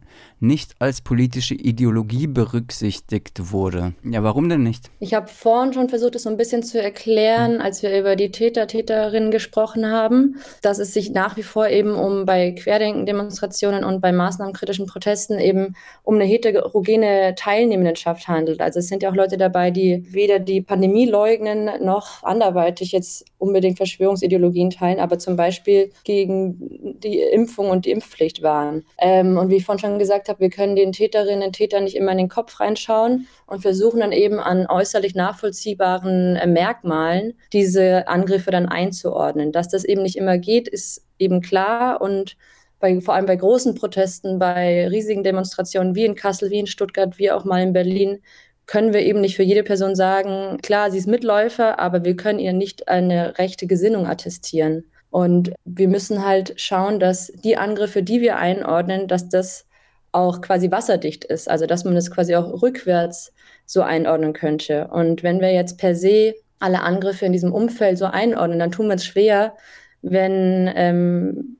nicht 0.41 0.73
als 0.79 0.99
politische 0.99 1.55
Ideologie 1.55 2.27
berücksichtigt 2.27 3.53
wurde. 3.53 3.93
Ja, 4.03 4.21
warum 4.21 4.49
denn 4.49 4.63
nicht? 4.63 4.91
Ich 4.99 5.13
habe 5.13 5.27
vorhin 5.29 5.71
schon 5.71 5.87
versucht, 5.87 6.15
es 6.15 6.23
so 6.23 6.29
ein 6.29 6.35
bisschen 6.35 6.63
zu 6.63 6.81
erklären, 6.81 7.61
als 7.61 7.81
wir 7.81 7.97
über 7.97 8.17
die 8.17 8.31
Täter, 8.31 8.67
Täterinnen 8.67 9.31
gesprochen 9.31 9.89
haben, 9.89 10.35
dass 10.61 10.79
es 10.79 10.93
sich 10.93 11.11
nach 11.11 11.37
wie 11.37 11.43
vor 11.43 11.69
eben 11.69 11.95
um 11.95 12.25
bei 12.25 12.51
Querdenken-Demonstrationen 12.51 13.85
und 13.85 14.01
bei 14.01 14.11
maßnahmenkritischen 14.11 14.87
Protesten 14.87 15.39
eben 15.39 15.77
um 16.03 16.15
eine 16.15 16.25
heterogene 16.25 17.35
Teilnehmendenschaft 17.37 18.27
handelt. 18.27 18.59
Also 18.59 18.79
es 18.79 18.89
sind 18.89 19.03
ja 19.03 19.09
auch 19.09 19.15
Leute 19.15 19.37
dabei, 19.37 19.71
die 19.71 20.05
weder 20.11 20.39
die 20.39 20.59
Pandemie 20.59 21.05
leugnen 21.05 21.69
noch 21.81 22.23
anderweitig 22.23 22.91
jetzt 22.91 23.23
unbedingt 23.53 23.77
Verschwörungsideologien 23.77 24.71
teilen, 24.71 24.99
aber 24.99 25.19
zum 25.19 25.35
Beispiel 25.35 25.91
gegen 26.03 26.99
die 26.99 27.19
Impfung 27.19 27.69
und 27.69 27.85
die 27.85 27.91
Impfpflicht 27.91 28.41
waren. 28.41 28.83
Ähm, 28.97 29.37
und 29.37 29.49
wie 29.49 29.57
ich 29.57 29.65
vorhin 29.65 29.79
schon 29.79 29.99
gesagt 29.99 30.27
habe, 30.27 30.39
wir 30.39 30.49
können 30.49 30.75
den 30.75 30.91
Täterinnen 30.91 31.43
und 31.43 31.53
Tätern 31.53 31.83
nicht 31.83 31.95
immer 31.95 32.11
in 32.11 32.17
den 32.17 32.29
Kopf 32.29 32.59
reinschauen 32.59 33.27
und 33.45 33.61
versuchen 33.61 33.99
dann 33.99 34.11
eben 34.11 34.39
an 34.39 34.65
äußerlich 34.67 35.13
nachvollziehbaren 35.13 36.35
äh, 36.35 36.47
Merkmalen 36.47 37.33
diese 37.53 38.07
Angriffe 38.07 38.49
dann 38.49 38.67
einzuordnen. 38.67 39.51
Dass 39.51 39.67
das 39.67 39.83
eben 39.83 40.01
nicht 40.01 40.17
immer 40.17 40.39
geht, 40.39 40.67
ist 40.67 41.05
eben 41.19 41.41
klar 41.41 42.01
und 42.01 42.35
bei, 42.79 42.99
vor 42.99 43.13
allem 43.13 43.27
bei 43.27 43.35
großen 43.35 43.75
Protesten, 43.75 44.39
bei 44.39 44.87
riesigen 44.89 45.23
Demonstrationen 45.23 45.95
wie 45.95 46.05
in 46.05 46.15
Kassel, 46.15 46.49
wie 46.49 46.59
in 46.59 46.67
Stuttgart, 46.67 47.17
wie 47.17 47.31
auch 47.31 47.45
mal 47.45 47.61
in 47.61 47.71
Berlin, 47.71 48.19
können 48.65 48.93
wir 48.93 49.01
eben 49.01 49.21
nicht 49.21 49.35
für 49.35 49.43
jede 49.43 49.63
Person 49.63 49.95
sagen, 49.95 50.57
klar, 50.61 50.91
sie 50.91 50.97
ist 50.97 51.07
Mitläufer, 51.07 51.79
aber 51.79 52.05
wir 52.05 52.15
können 52.15 52.39
ihr 52.39 52.53
nicht 52.53 52.87
eine 52.87 53.37
rechte 53.37 53.67
Gesinnung 53.67 54.07
attestieren. 54.07 54.85
Und 55.09 55.53
wir 55.65 55.87
müssen 55.87 56.25
halt 56.25 56.59
schauen, 56.59 56.99
dass 56.99 57.27
die 57.43 57.57
Angriffe, 57.57 58.01
die 58.01 58.21
wir 58.21 58.37
einordnen, 58.37 59.07
dass 59.07 59.29
das 59.29 59.67
auch 60.11 60.41
quasi 60.41 60.71
wasserdicht 60.71 61.25
ist, 61.25 61.49
also 61.49 61.65
dass 61.65 61.83
man 61.83 61.95
es 61.95 62.09
quasi 62.09 62.35
auch 62.35 62.61
rückwärts 62.61 63.33
so 63.65 63.81
einordnen 63.81 64.33
könnte. 64.33 64.87
Und 64.87 65.23
wenn 65.23 65.39
wir 65.39 65.51
jetzt 65.53 65.77
per 65.77 65.95
se 65.95 66.35
alle 66.59 66.81
Angriffe 66.81 67.25
in 67.25 67.31
diesem 67.31 67.51
Umfeld 67.51 67.97
so 67.97 68.05
einordnen, 68.05 68.59
dann 68.59 68.71
tun 68.71 68.87
wir 68.87 68.95
es 68.95 69.05
schwer, 69.05 69.55
wenn, 70.01 70.71
ähm, 70.75 71.57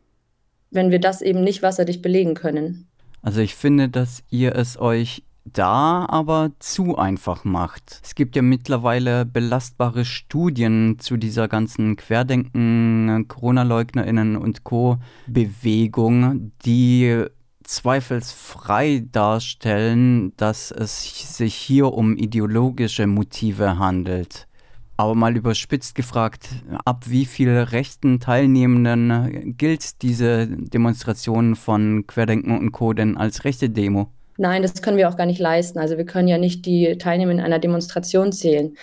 wenn 0.72 0.92
wir 0.92 1.00
das 1.00 1.22
eben 1.22 1.44
nicht 1.44 1.62
wasserdicht 1.62 2.02
belegen 2.02 2.36
können. 2.36 2.88
Also 3.22 3.42
ich 3.42 3.56
finde, 3.56 3.90
dass 3.90 4.24
ihr 4.30 4.56
es 4.56 4.80
euch 4.80 5.24
da 5.46 6.06
aber 6.08 6.52
zu 6.60 6.98
einfach 6.98 7.44
macht. 7.44 8.00
Es 8.04 8.16
gibt 8.16 8.36
ja 8.36 8.42
mittlerweile 8.42 9.26
belastbare 9.26 10.06
Studien 10.06 10.98
zu 11.00 11.18
dieser 11.18 11.48
ganzen 11.48 11.96
Querdenken, 11.96 13.26
Corona-Leugnerinnen 13.28 14.38
und 14.38 14.64
Co-Bewegung, 14.64 16.52
die 16.66 17.26
zweifelsfrei 17.64 19.06
darstellen, 19.12 20.36
dass 20.38 20.72
es 20.72 21.38
sich 21.38 21.56
hier 21.56 21.94
um 21.94 22.18
ideologische 22.18 23.08
Motive 23.08 23.78
handelt. 23.80 24.48
Aber 24.96 25.16
mal 25.16 25.36
überspitzt 25.36 25.96
gefragt, 25.96 26.50
ab 26.86 27.06
wie 27.08 27.26
viel 27.26 27.50
rechten 27.50 28.20
Teilnehmenden 28.20 29.58
gilt 29.58 30.02
diese 30.04 30.48
Demonstration 30.48 31.56
von 31.56 32.06
Querdenken 32.06 32.58
und 32.58 32.72
Co. 32.72 32.94
denn 32.94 33.18
als 33.18 33.44
rechte 33.44 33.70
Demo? 33.70 34.12
Nein, 34.38 34.62
das 34.62 34.82
können 34.82 34.98
wir 34.98 35.10
auch 35.10 35.18
gar 35.18 35.26
nicht 35.26 35.40
leisten. 35.40 35.80
Also 35.80 35.98
wir 35.98 36.06
können 36.06 36.28
ja 36.28 36.38
nicht 36.38 36.66
die 36.66 36.98
Teilnehmer 36.98 37.32
in 37.32 37.40
einer 37.40 37.60
Demonstration 37.60 38.32
zählen. 38.32 38.76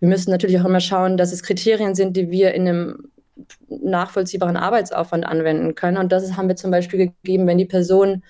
Wir 0.00 0.08
müssen 0.08 0.30
natürlich 0.30 0.60
auch 0.60 0.64
immer 0.64 0.80
schauen, 0.80 1.16
dass 1.16 1.32
es 1.32 1.42
Kriterien 1.42 1.94
sind, 1.94 2.16
die 2.16 2.30
wir 2.30 2.54
in 2.54 2.68
einem 2.68 3.08
nachvollziehbaren 3.68 4.56
Arbeitsaufwand 4.56 5.26
anwenden 5.26 5.74
können. 5.74 5.98
Und 5.98 6.12
das 6.12 6.36
haben 6.36 6.48
wir 6.48 6.56
zum 6.56 6.70
Beispiel 6.70 7.12
gegeben, 7.22 7.46
wenn 7.46 7.58
die 7.58 7.64
Person 7.64 8.22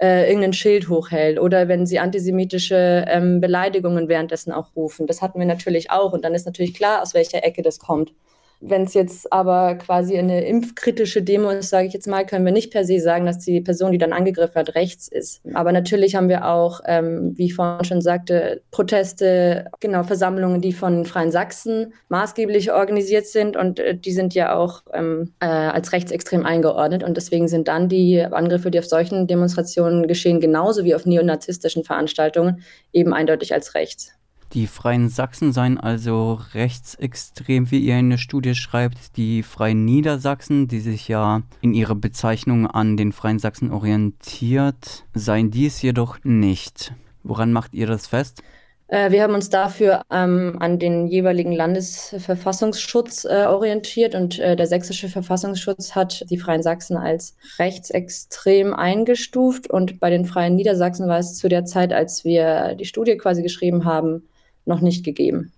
äh, 0.00 0.28
irgendein 0.28 0.52
Schild 0.52 0.88
hochhält 0.88 1.38
oder 1.38 1.68
wenn 1.68 1.86
sie 1.86 1.98
antisemitische 1.98 3.04
ähm, 3.08 3.40
Beleidigungen 3.40 4.08
währenddessen 4.08 4.52
auch 4.52 4.74
rufen. 4.76 5.06
Das 5.06 5.22
hatten 5.22 5.38
wir 5.38 5.46
natürlich 5.46 5.90
auch. 5.90 6.12
Und 6.12 6.24
dann 6.24 6.34
ist 6.34 6.46
natürlich 6.46 6.74
klar, 6.74 7.02
aus 7.02 7.14
welcher 7.14 7.44
Ecke 7.44 7.62
das 7.62 7.78
kommt. 7.78 8.12
Wenn 8.60 8.82
es 8.82 8.94
jetzt 8.94 9.32
aber 9.32 9.74
quasi 9.76 10.16
eine 10.16 10.46
impfkritische 10.46 11.22
Demo 11.22 11.50
ist, 11.50 11.70
sage 11.70 11.86
ich 11.86 11.92
jetzt 11.92 12.08
mal, 12.08 12.24
können 12.24 12.44
wir 12.44 12.52
nicht 12.52 12.72
per 12.72 12.84
se 12.84 13.00
sagen, 13.00 13.26
dass 13.26 13.38
die 13.38 13.60
Person, 13.60 13.92
die 13.92 13.98
dann 13.98 14.12
angegriffen 14.12 14.54
hat, 14.54 14.74
rechts 14.74 15.08
ist. 15.08 15.42
Aber 15.54 15.72
natürlich 15.72 16.14
haben 16.14 16.28
wir 16.28 16.46
auch, 16.46 16.80
ähm, 16.86 17.34
wie 17.36 17.46
ich 17.46 17.54
vorhin 17.54 17.84
schon 17.84 18.00
sagte, 18.00 18.62
Proteste, 18.70 19.66
genau, 19.80 20.02
Versammlungen, 20.04 20.60
die 20.60 20.72
von 20.72 21.04
Freien 21.04 21.30
Sachsen 21.30 21.92
maßgeblich 22.08 22.72
organisiert 22.72 23.26
sind 23.26 23.56
und 23.56 23.78
äh, 23.78 23.96
die 23.96 24.12
sind 24.12 24.34
ja 24.34 24.54
auch 24.56 24.82
ähm, 24.92 25.32
äh, 25.40 25.46
als 25.46 25.92
rechtsextrem 25.92 26.46
eingeordnet 26.46 27.04
und 27.04 27.16
deswegen 27.16 27.48
sind 27.48 27.68
dann 27.68 27.88
die 27.88 28.22
Angriffe, 28.22 28.70
die 28.70 28.78
auf 28.78 28.86
solchen 28.86 29.26
Demonstrationen 29.26 30.06
geschehen, 30.08 30.40
genauso 30.40 30.84
wie 30.84 30.94
auf 30.94 31.04
neonazistischen 31.06 31.84
Veranstaltungen, 31.84 32.62
eben 32.92 33.12
eindeutig 33.12 33.52
als 33.52 33.74
rechts. 33.74 34.15
Die 34.52 34.66
Freien 34.66 35.08
Sachsen 35.08 35.52
seien 35.52 35.78
also 35.78 36.40
rechtsextrem, 36.54 37.70
wie 37.70 37.80
ihr 37.80 37.98
in 37.98 38.10
der 38.10 38.18
Studie 38.18 38.54
schreibt. 38.54 39.16
Die 39.16 39.42
Freien 39.42 39.84
Niedersachsen, 39.84 40.68
die 40.68 40.80
sich 40.80 41.08
ja 41.08 41.42
in 41.60 41.74
ihrer 41.74 41.94
Bezeichnung 41.94 42.66
an 42.66 42.96
den 42.96 43.12
Freien 43.12 43.38
Sachsen 43.38 43.72
orientiert, 43.72 45.04
seien 45.14 45.50
dies 45.50 45.82
jedoch 45.82 46.18
nicht. 46.22 46.94
Woran 47.22 47.52
macht 47.52 47.74
ihr 47.74 47.86
das 47.86 48.06
fest? 48.06 48.42
Äh, 48.88 49.10
wir 49.10 49.22
haben 49.22 49.34
uns 49.34 49.50
dafür 49.50 50.02
ähm, 50.12 50.56
an 50.60 50.78
den 50.78 51.08
jeweiligen 51.08 51.52
Landesverfassungsschutz 51.52 53.24
äh, 53.24 53.46
orientiert 53.46 54.14
und 54.14 54.38
äh, 54.38 54.54
der 54.54 54.68
sächsische 54.68 55.08
Verfassungsschutz 55.08 55.96
hat 55.96 56.24
die 56.30 56.38
Freien 56.38 56.62
Sachsen 56.62 56.96
als 56.96 57.36
rechtsextrem 57.58 58.74
eingestuft 58.74 59.68
und 59.68 59.98
bei 59.98 60.10
den 60.10 60.24
Freien 60.24 60.54
Niedersachsen 60.54 61.08
war 61.08 61.18
es 61.18 61.36
zu 61.36 61.48
der 61.48 61.64
Zeit, 61.64 61.92
als 61.92 62.24
wir 62.24 62.76
die 62.76 62.84
Studie 62.84 63.16
quasi 63.16 63.42
geschrieben 63.42 63.84
haben, 63.84 64.22
noch 64.66 64.80
nicht 64.80 65.04
gegeben. 65.04 65.52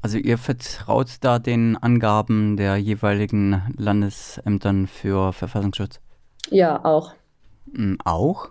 Also 0.00 0.18
ihr 0.18 0.38
vertraut 0.38 1.18
da 1.20 1.38
den 1.38 1.76
Angaben 1.76 2.56
der 2.56 2.76
jeweiligen 2.76 3.62
Landesämtern 3.76 4.88
für 4.88 5.32
Verfassungsschutz? 5.32 6.00
Ja, 6.50 6.84
auch. 6.84 7.12
Hm, 7.72 7.98
auch? 8.04 8.50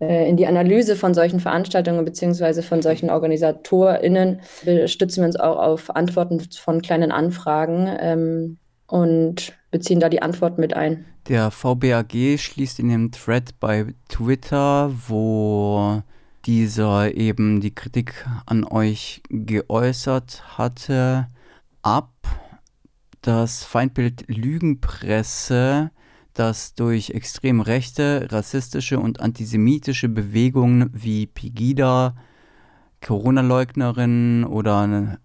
Äh, 0.00 0.28
in 0.28 0.36
die 0.36 0.46
Analyse 0.46 0.96
von 0.96 1.12
solchen 1.14 1.40
Veranstaltungen 1.40 2.04
bzw. 2.04 2.62
von 2.62 2.80
solchen 2.82 3.10
OrganisatorInnen 3.10 4.40
stützen 4.86 5.20
wir 5.20 5.26
uns 5.26 5.36
auch 5.36 5.58
auf 5.58 5.94
Antworten 5.94 6.40
von 6.40 6.80
kleinen 6.80 7.12
Anfragen 7.12 7.88
ähm, 7.98 8.56
und 8.86 9.52
beziehen 9.70 10.00
da 10.00 10.08
die 10.08 10.22
Antworten 10.22 10.60
mit 10.60 10.74
ein. 10.74 11.04
Der 11.28 11.50
VBAG 11.50 12.38
schließt 12.38 12.78
in 12.78 12.88
dem 12.88 13.10
Thread 13.10 13.58
bei 13.58 13.86
Twitter, 14.08 14.92
wo 15.08 16.02
dieser 16.46 17.14
eben 17.14 17.60
die 17.60 17.74
Kritik 17.74 18.24
an 18.46 18.64
euch 18.64 19.20
geäußert 19.28 20.56
hatte, 20.56 21.26
ab, 21.82 22.12
das 23.20 23.64
Feindbild 23.64 24.24
Lügenpresse, 24.28 25.90
das 26.34 26.74
durch 26.74 27.10
extrem 27.10 27.60
rechte, 27.60 28.28
rassistische 28.30 29.00
und 29.00 29.20
antisemitische 29.20 30.08
Bewegungen 30.08 30.90
wie 30.92 31.26
Pegida, 31.26 32.14
Corona-Leugnerin 33.04 34.44
oder 34.44 35.18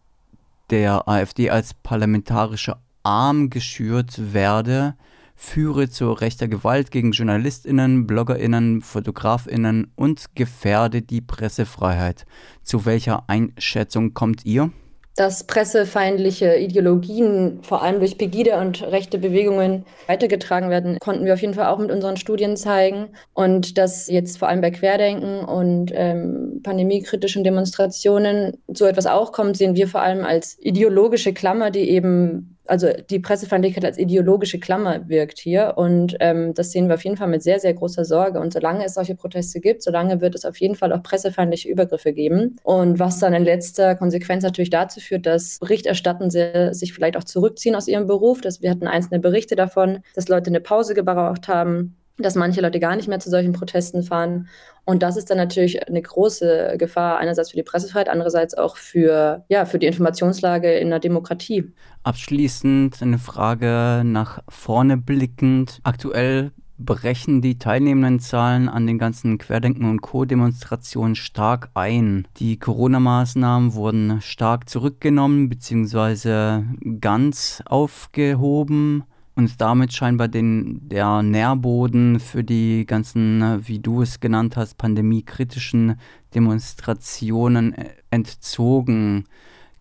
der 0.72 1.08
AfD 1.08 1.52
als 1.52 1.76
parlamentarischer 1.76 2.82
Arm 3.04 3.50
geschürt 3.50 4.34
werde, 4.34 4.96
führe 5.36 5.90
zu 5.90 6.12
rechter 6.12 6.48
Gewalt 6.48 6.92
gegen 6.92 7.12
JournalistInnen, 7.12 8.08
BloggerInnen, 8.08 8.82
FotografInnen 8.82 9.92
und 9.96 10.36
gefährde 10.36 11.02
die 11.02 11.22
Pressefreiheit. 11.22 12.26
Zu 12.64 12.86
welcher 12.86 13.24
Einschätzung 13.28 14.14
kommt 14.14 14.46
ihr? 14.46 14.72
dass 15.16 15.44
pressefeindliche 15.44 16.56
Ideologien 16.56 17.60
vor 17.64 17.84
allem 17.84 18.00
durch 18.00 18.18
Pegida 18.18 18.62
und 18.62 18.82
rechte 18.82 19.18
Bewegungen 19.18 19.86
weitergetragen 20.08 20.70
werden, 20.70 20.98
konnten 21.00 21.26
wir 21.26 21.34
auf 21.34 21.42
jeden 21.42 21.54
Fall 21.54 21.68
auch 21.68 21.80
mit 21.80 21.92
unseren 21.92 22.16
Studien 22.16 22.56
zeigen. 22.56 23.10
Und 23.34 23.78
dass 23.78 24.08
jetzt 24.08 24.38
vor 24.40 24.48
allem 24.48 24.62
bei 24.62 24.72
Querdenken 24.72 25.44
und 25.44 25.92
ähm, 25.94 26.62
pandemiekritischen 26.64 27.44
Demonstrationen 27.44 28.58
so 28.68 28.86
etwas 28.86 29.06
auch 29.06 29.34
kommt, 29.34 29.58
sehen 29.58 29.76
wir 29.76 29.90
vor 29.90 30.02
allem 30.02 30.24
als 30.24 30.58
ideologische 30.60 31.34
Klammer, 31.34 31.72
die 31.72 31.90
eben 31.90 32.51
also 32.68 32.90
die 33.10 33.20
Pressefeindlichkeit 33.20 33.86
als 33.86 33.98
ideologische 33.98 34.60
Klammer 34.60 35.08
wirkt 35.10 35.40
hier. 35.40 35.74
Und 35.76 36.16
ähm, 36.20 36.54
das 36.54 36.72
sehen 36.72 36.88
wir 36.88 36.96
auf 36.96 37.04
jeden 37.04 37.18
Fall 37.18 37.28
mit 37.28 37.44
sehr, 37.44 37.60
sehr 37.60 37.74
großer 37.74 38.06
Sorge. 38.06 38.40
Und 38.40 38.54
solange 38.54 38.86
es 38.86 38.94
solche 38.94 39.16
Proteste 39.16 39.60
gibt, 39.60 39.84
solange 39.84 40.22
wird 40.22 40.36
es 40.36 40.46
auf 40.46 40.58
jeden 40.58 40.76
Fall 40.76 40.94
auch 40.94 41.04
pressefeindliche 41.04 41.70
Übergriffe 41.70 42.14
geben. 42.14 42.58
Und 42.64 43.00
was 43.00 43.20
dann 43.20 43.34
in 43.34 43.44
letzter 43.44 43.96
Konsequenz 43.96 44.44
natürlich 44.44 44.70
dazu 44.70 45.00
führt, 45.00 45.26
dass 45.26 45.60
Berichterstattende 45.60 46.74
sich 46.74 46.94
vielleicht 46.94 47.18
auch 47.18 47.24
zurückziehen 47.24 47.76
aus 47.76 47.88
ihrem 47.88 48.08
Beruf. 48.08 48.42
Dass 48.42 48.62
wir 48.62 48.70
hatten 48.70 48.88
einzelne 48.88 49.20
Berichte 49.20 49.56
davon, 49.56 50.00
dass 50.16 50.30
Leute 50.30 50.50
eine 50.50 50.62
Pause 50.62 50.94
gebraucht 50.94 51.48
haben, 51.48 51.98
dass 52.22 52.36
manche 52.36 52.62
Leute 52.62 52.80
gar 52.80 52.96
nicht 52.96 53.08
mehr 53.08 53.20
zu 53.20 53.30
solchen 53.30 53.54
Protesten 53.54 54.04
fahren. 54.04 54.48
Und 54.86 55.04
das 55.04 55.18
ist 55.18 55.30
dann 55.30 55.38
natürlich 55.38 55.88
eine 55.88 56.02
große 56.02 56.76
Gefahr, 56.78 57.18
einerseits 57.18 57.52
für 57.52 57.58
die 57.58 57.64
Pressefreiheit, 57.64 58.10
andererseits 58.10 58.56
auch 58.56 58.78
für, 58.78 59.46
ja, 59.48 59.66
für 59.66 59.80
die 59.80 59.86
Informationslage 59.86 60.72
in 60.74 60.90
der 60.90 61.00
Demokratie. 61.00 61.72
Abschließend 62.04 63.02
eine 63.02 63.20
Frage 63.20 64.02
nach 64.04 64.40
vorne 64.50 64.98
blickend. 64.98 65.80
Aktuell 65.84 66.52
brechen 66.86 67.42
die 67.42 67.58
teilnehmenden 67.58 68.20
Zahlen 68.20 68.68
an 68.68 68.88
den 68.88 68.98
ganzen 68.98 69.38
Querdenken- 69.38 69.90
und 69.90 70.02
Co-Demonstrationen 70.02 71.16
stark 71.16 71.70
ein. 71.74 72.28
Die 72.38 72.58
Corona-Maßnahmen 72.58 73.74
wurden 73.74 74.22
stark 74.22 74.68
zurückgenommen 74.70 75.50
bzw. 75.50 76.64
ganz 77.00 77.62
aufgehoben 77.66 79.04
und 79.36 79.62
damit 79.62 79.94
scheinbar 79.94 80.28
den, 80.28 80.88
der 80.90 81.22
Nährboden 81.24 82.20
für 82.20 82.44
die 82.44 82.86
ganzen, 82.86 83.66
wie 83.68 83.80
du 83.80 84.02
es 84.02 84.20
genannt 84.20 84.58
hast, 84.58 84.78
pandemiekritischen 84.78 85.96
Demonstrationen 86.36 87.74
äh, 87.74 87.90
entzogen. 88.10 89.26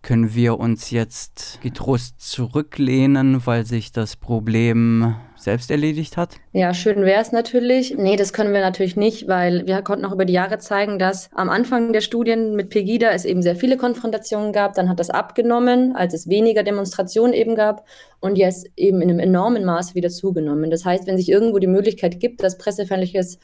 Können 0.02 0.34
wir 0.34 0.58
uns 0.58 0.90
jetzt 0.90 1.60
getrost 1.60 2.22
zurücklehnen, 2.22 3.46
weil 3.46 3.66
sich 3.66 3.92
das 3.92 4.16
Problem 4.16 5.14
selbst 5.36 5.70
erledigt 5.70 6.16
hat? 6.16 6.36
Ja, 6.52 6.72
schön 6.72 7.02
wäre 7.02 7.20
es 7.20 7.32
natürlich. 7.32 7.94
Nee, 7.98 8.16
das 8.16 8.32
können 8.32 8.54
wir 8.54 8.60
natürlich 8.60 8.96
nicht, 8.96 9.28
weil 9.28 9.66
wir 9.66 9.82
konnten 9.82 10.06
auch 10.06 10.12
über 10.12 10.24
die 10.24 10.32
Jahre 10.32 10.58
zeigen, 10.58 10.98
dass 10.98 11.28
am 11.34 11.50
Anfang 11.50 11.92
der 11.92 12.00
Studien 12.00 12.56
mit 12.56 12.70
Pegida 12.70 13.10
es 13.10 13.26
eben 13.26 13.42
sehr 13.42 13.56
viele 13.56 13.76
Konfrontationen 13.76 14.54
gab. 14.54 14.72
Dann 14.72 14.88
hat 14.88 15.00
das 15.00 15.10
abgenommen, 15.10 15.94
als 15.94 16.14
es 16.14 16.28
weniger 16.28 16.62
Demonstrationen 16.62 17.34
eben 17.34 17.54
gab 17.54 17.86
und 18.20 18.36
jetzt 18.36 18.68
eben 18.76 19.02
in 19.02 19.10
einem 19.10 19.18
enormen 19.18 19.66
Maße 19.66 19.94
wieder 19.94 20.08
zugenommen. 20.08 20.70
Das 20.70 20.86
heißt, 20.86 21.06
wenn 21.06 21.18
sich 21.18 21.28
irgendwo 21.28 21.58
die 21.58 21.66
Möglichkeit 21.66 22.20
gibt, 22.20 22.42
dass 22.42 22.56
pressefeindliches 22.56 23.38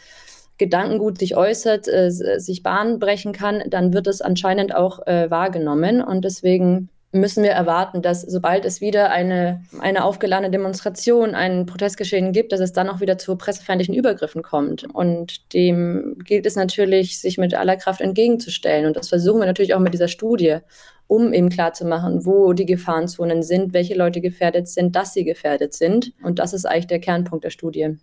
Gedankengut 0.59 1.19
sich 1.19 1.37
äußert, 1.37 1.89
äh, 1.89 2.11
sich 2.11 2.63
Bahn 2.63 2.99
brechen 2.99 3.33
kann, 3.33 3.63
dann 3.69 3.93
wird 3.93 4.07
es 4.07 4.21
anscheinend 4.21 4.75
auch 4.75 5.07
äh, 5.07 5.31
wahrgenommen. 5.31 6.03
Und 6.03 6.25
deswegen 6.25 6.89
müssen 7.13 7.43
wir 7.43 7.51
erwarten, 7.51 8.03
dass 8.03 8.23
sobald 8.23 8.65
es 8.65 8.81
wieder 8.81 9.11
eine, 9.11 9.63
eine 9.81 10.05
aufgeladene 10.05 10.51
Demonstration, 10.51 11.35
ein 11.35 11.67
Protestgeschehen 11.67 12.33
gibt, 12.33 12.53
dass 12.53 12.61
es 12.61 12.73
dann 12.73 12.89
auch 12.89 13.01
wieder 13.01 13.19
zu 13.19 13.37
pressefeindlichen 13.37 13.95
Übergriffen 13.95 14.43
kommt. 14.43 14.85
Und 14.95 15.53
dem 15.53 16.19
gilt 16.25 16.47
es 16.47 16.57
natürlich, 16.57 17.21
sich 17.21 17.39
mit 17.39 17.55
aller 17.55 17.77
Kraft 17.77 18.01
entgegenzustellen. 18.01 18.87
Und 18.87 18.97
das 18.97 19.09
versuchen 19.09 19.41
wir 19.41 19.47
natürlich 19.47 19.75
auch 19.75 19.81
mit 19.81 19.95
dieser 19.95 20.09
Studie, 20.09 20.59
um 21.07 21.33
eben 21.33 21.49
klarzumachen, 21.49 22.27
wo 22.27 22.53
die 22.53 22.67
Gefahrenzonen 22.67 23.43
sind, 23.43 23.73
welche 23.73 23.95
Leute 23.95 24.21
gefährdet 24.21 24.69
sind, 24.69 24.97
dass 24.97 25.13
sie 25.13 25.25
gefährdet 25.25 25.75
sind. 25.75 26.13
Und 26.23 26.39
das 26.39 26.53
ist 26.53 26.67
eigentlich 26.67 26.89
der 26.89 27.01
Kernpunkt 27.01 27.45
der 27.45 27.51
Studie. 27.51 27.97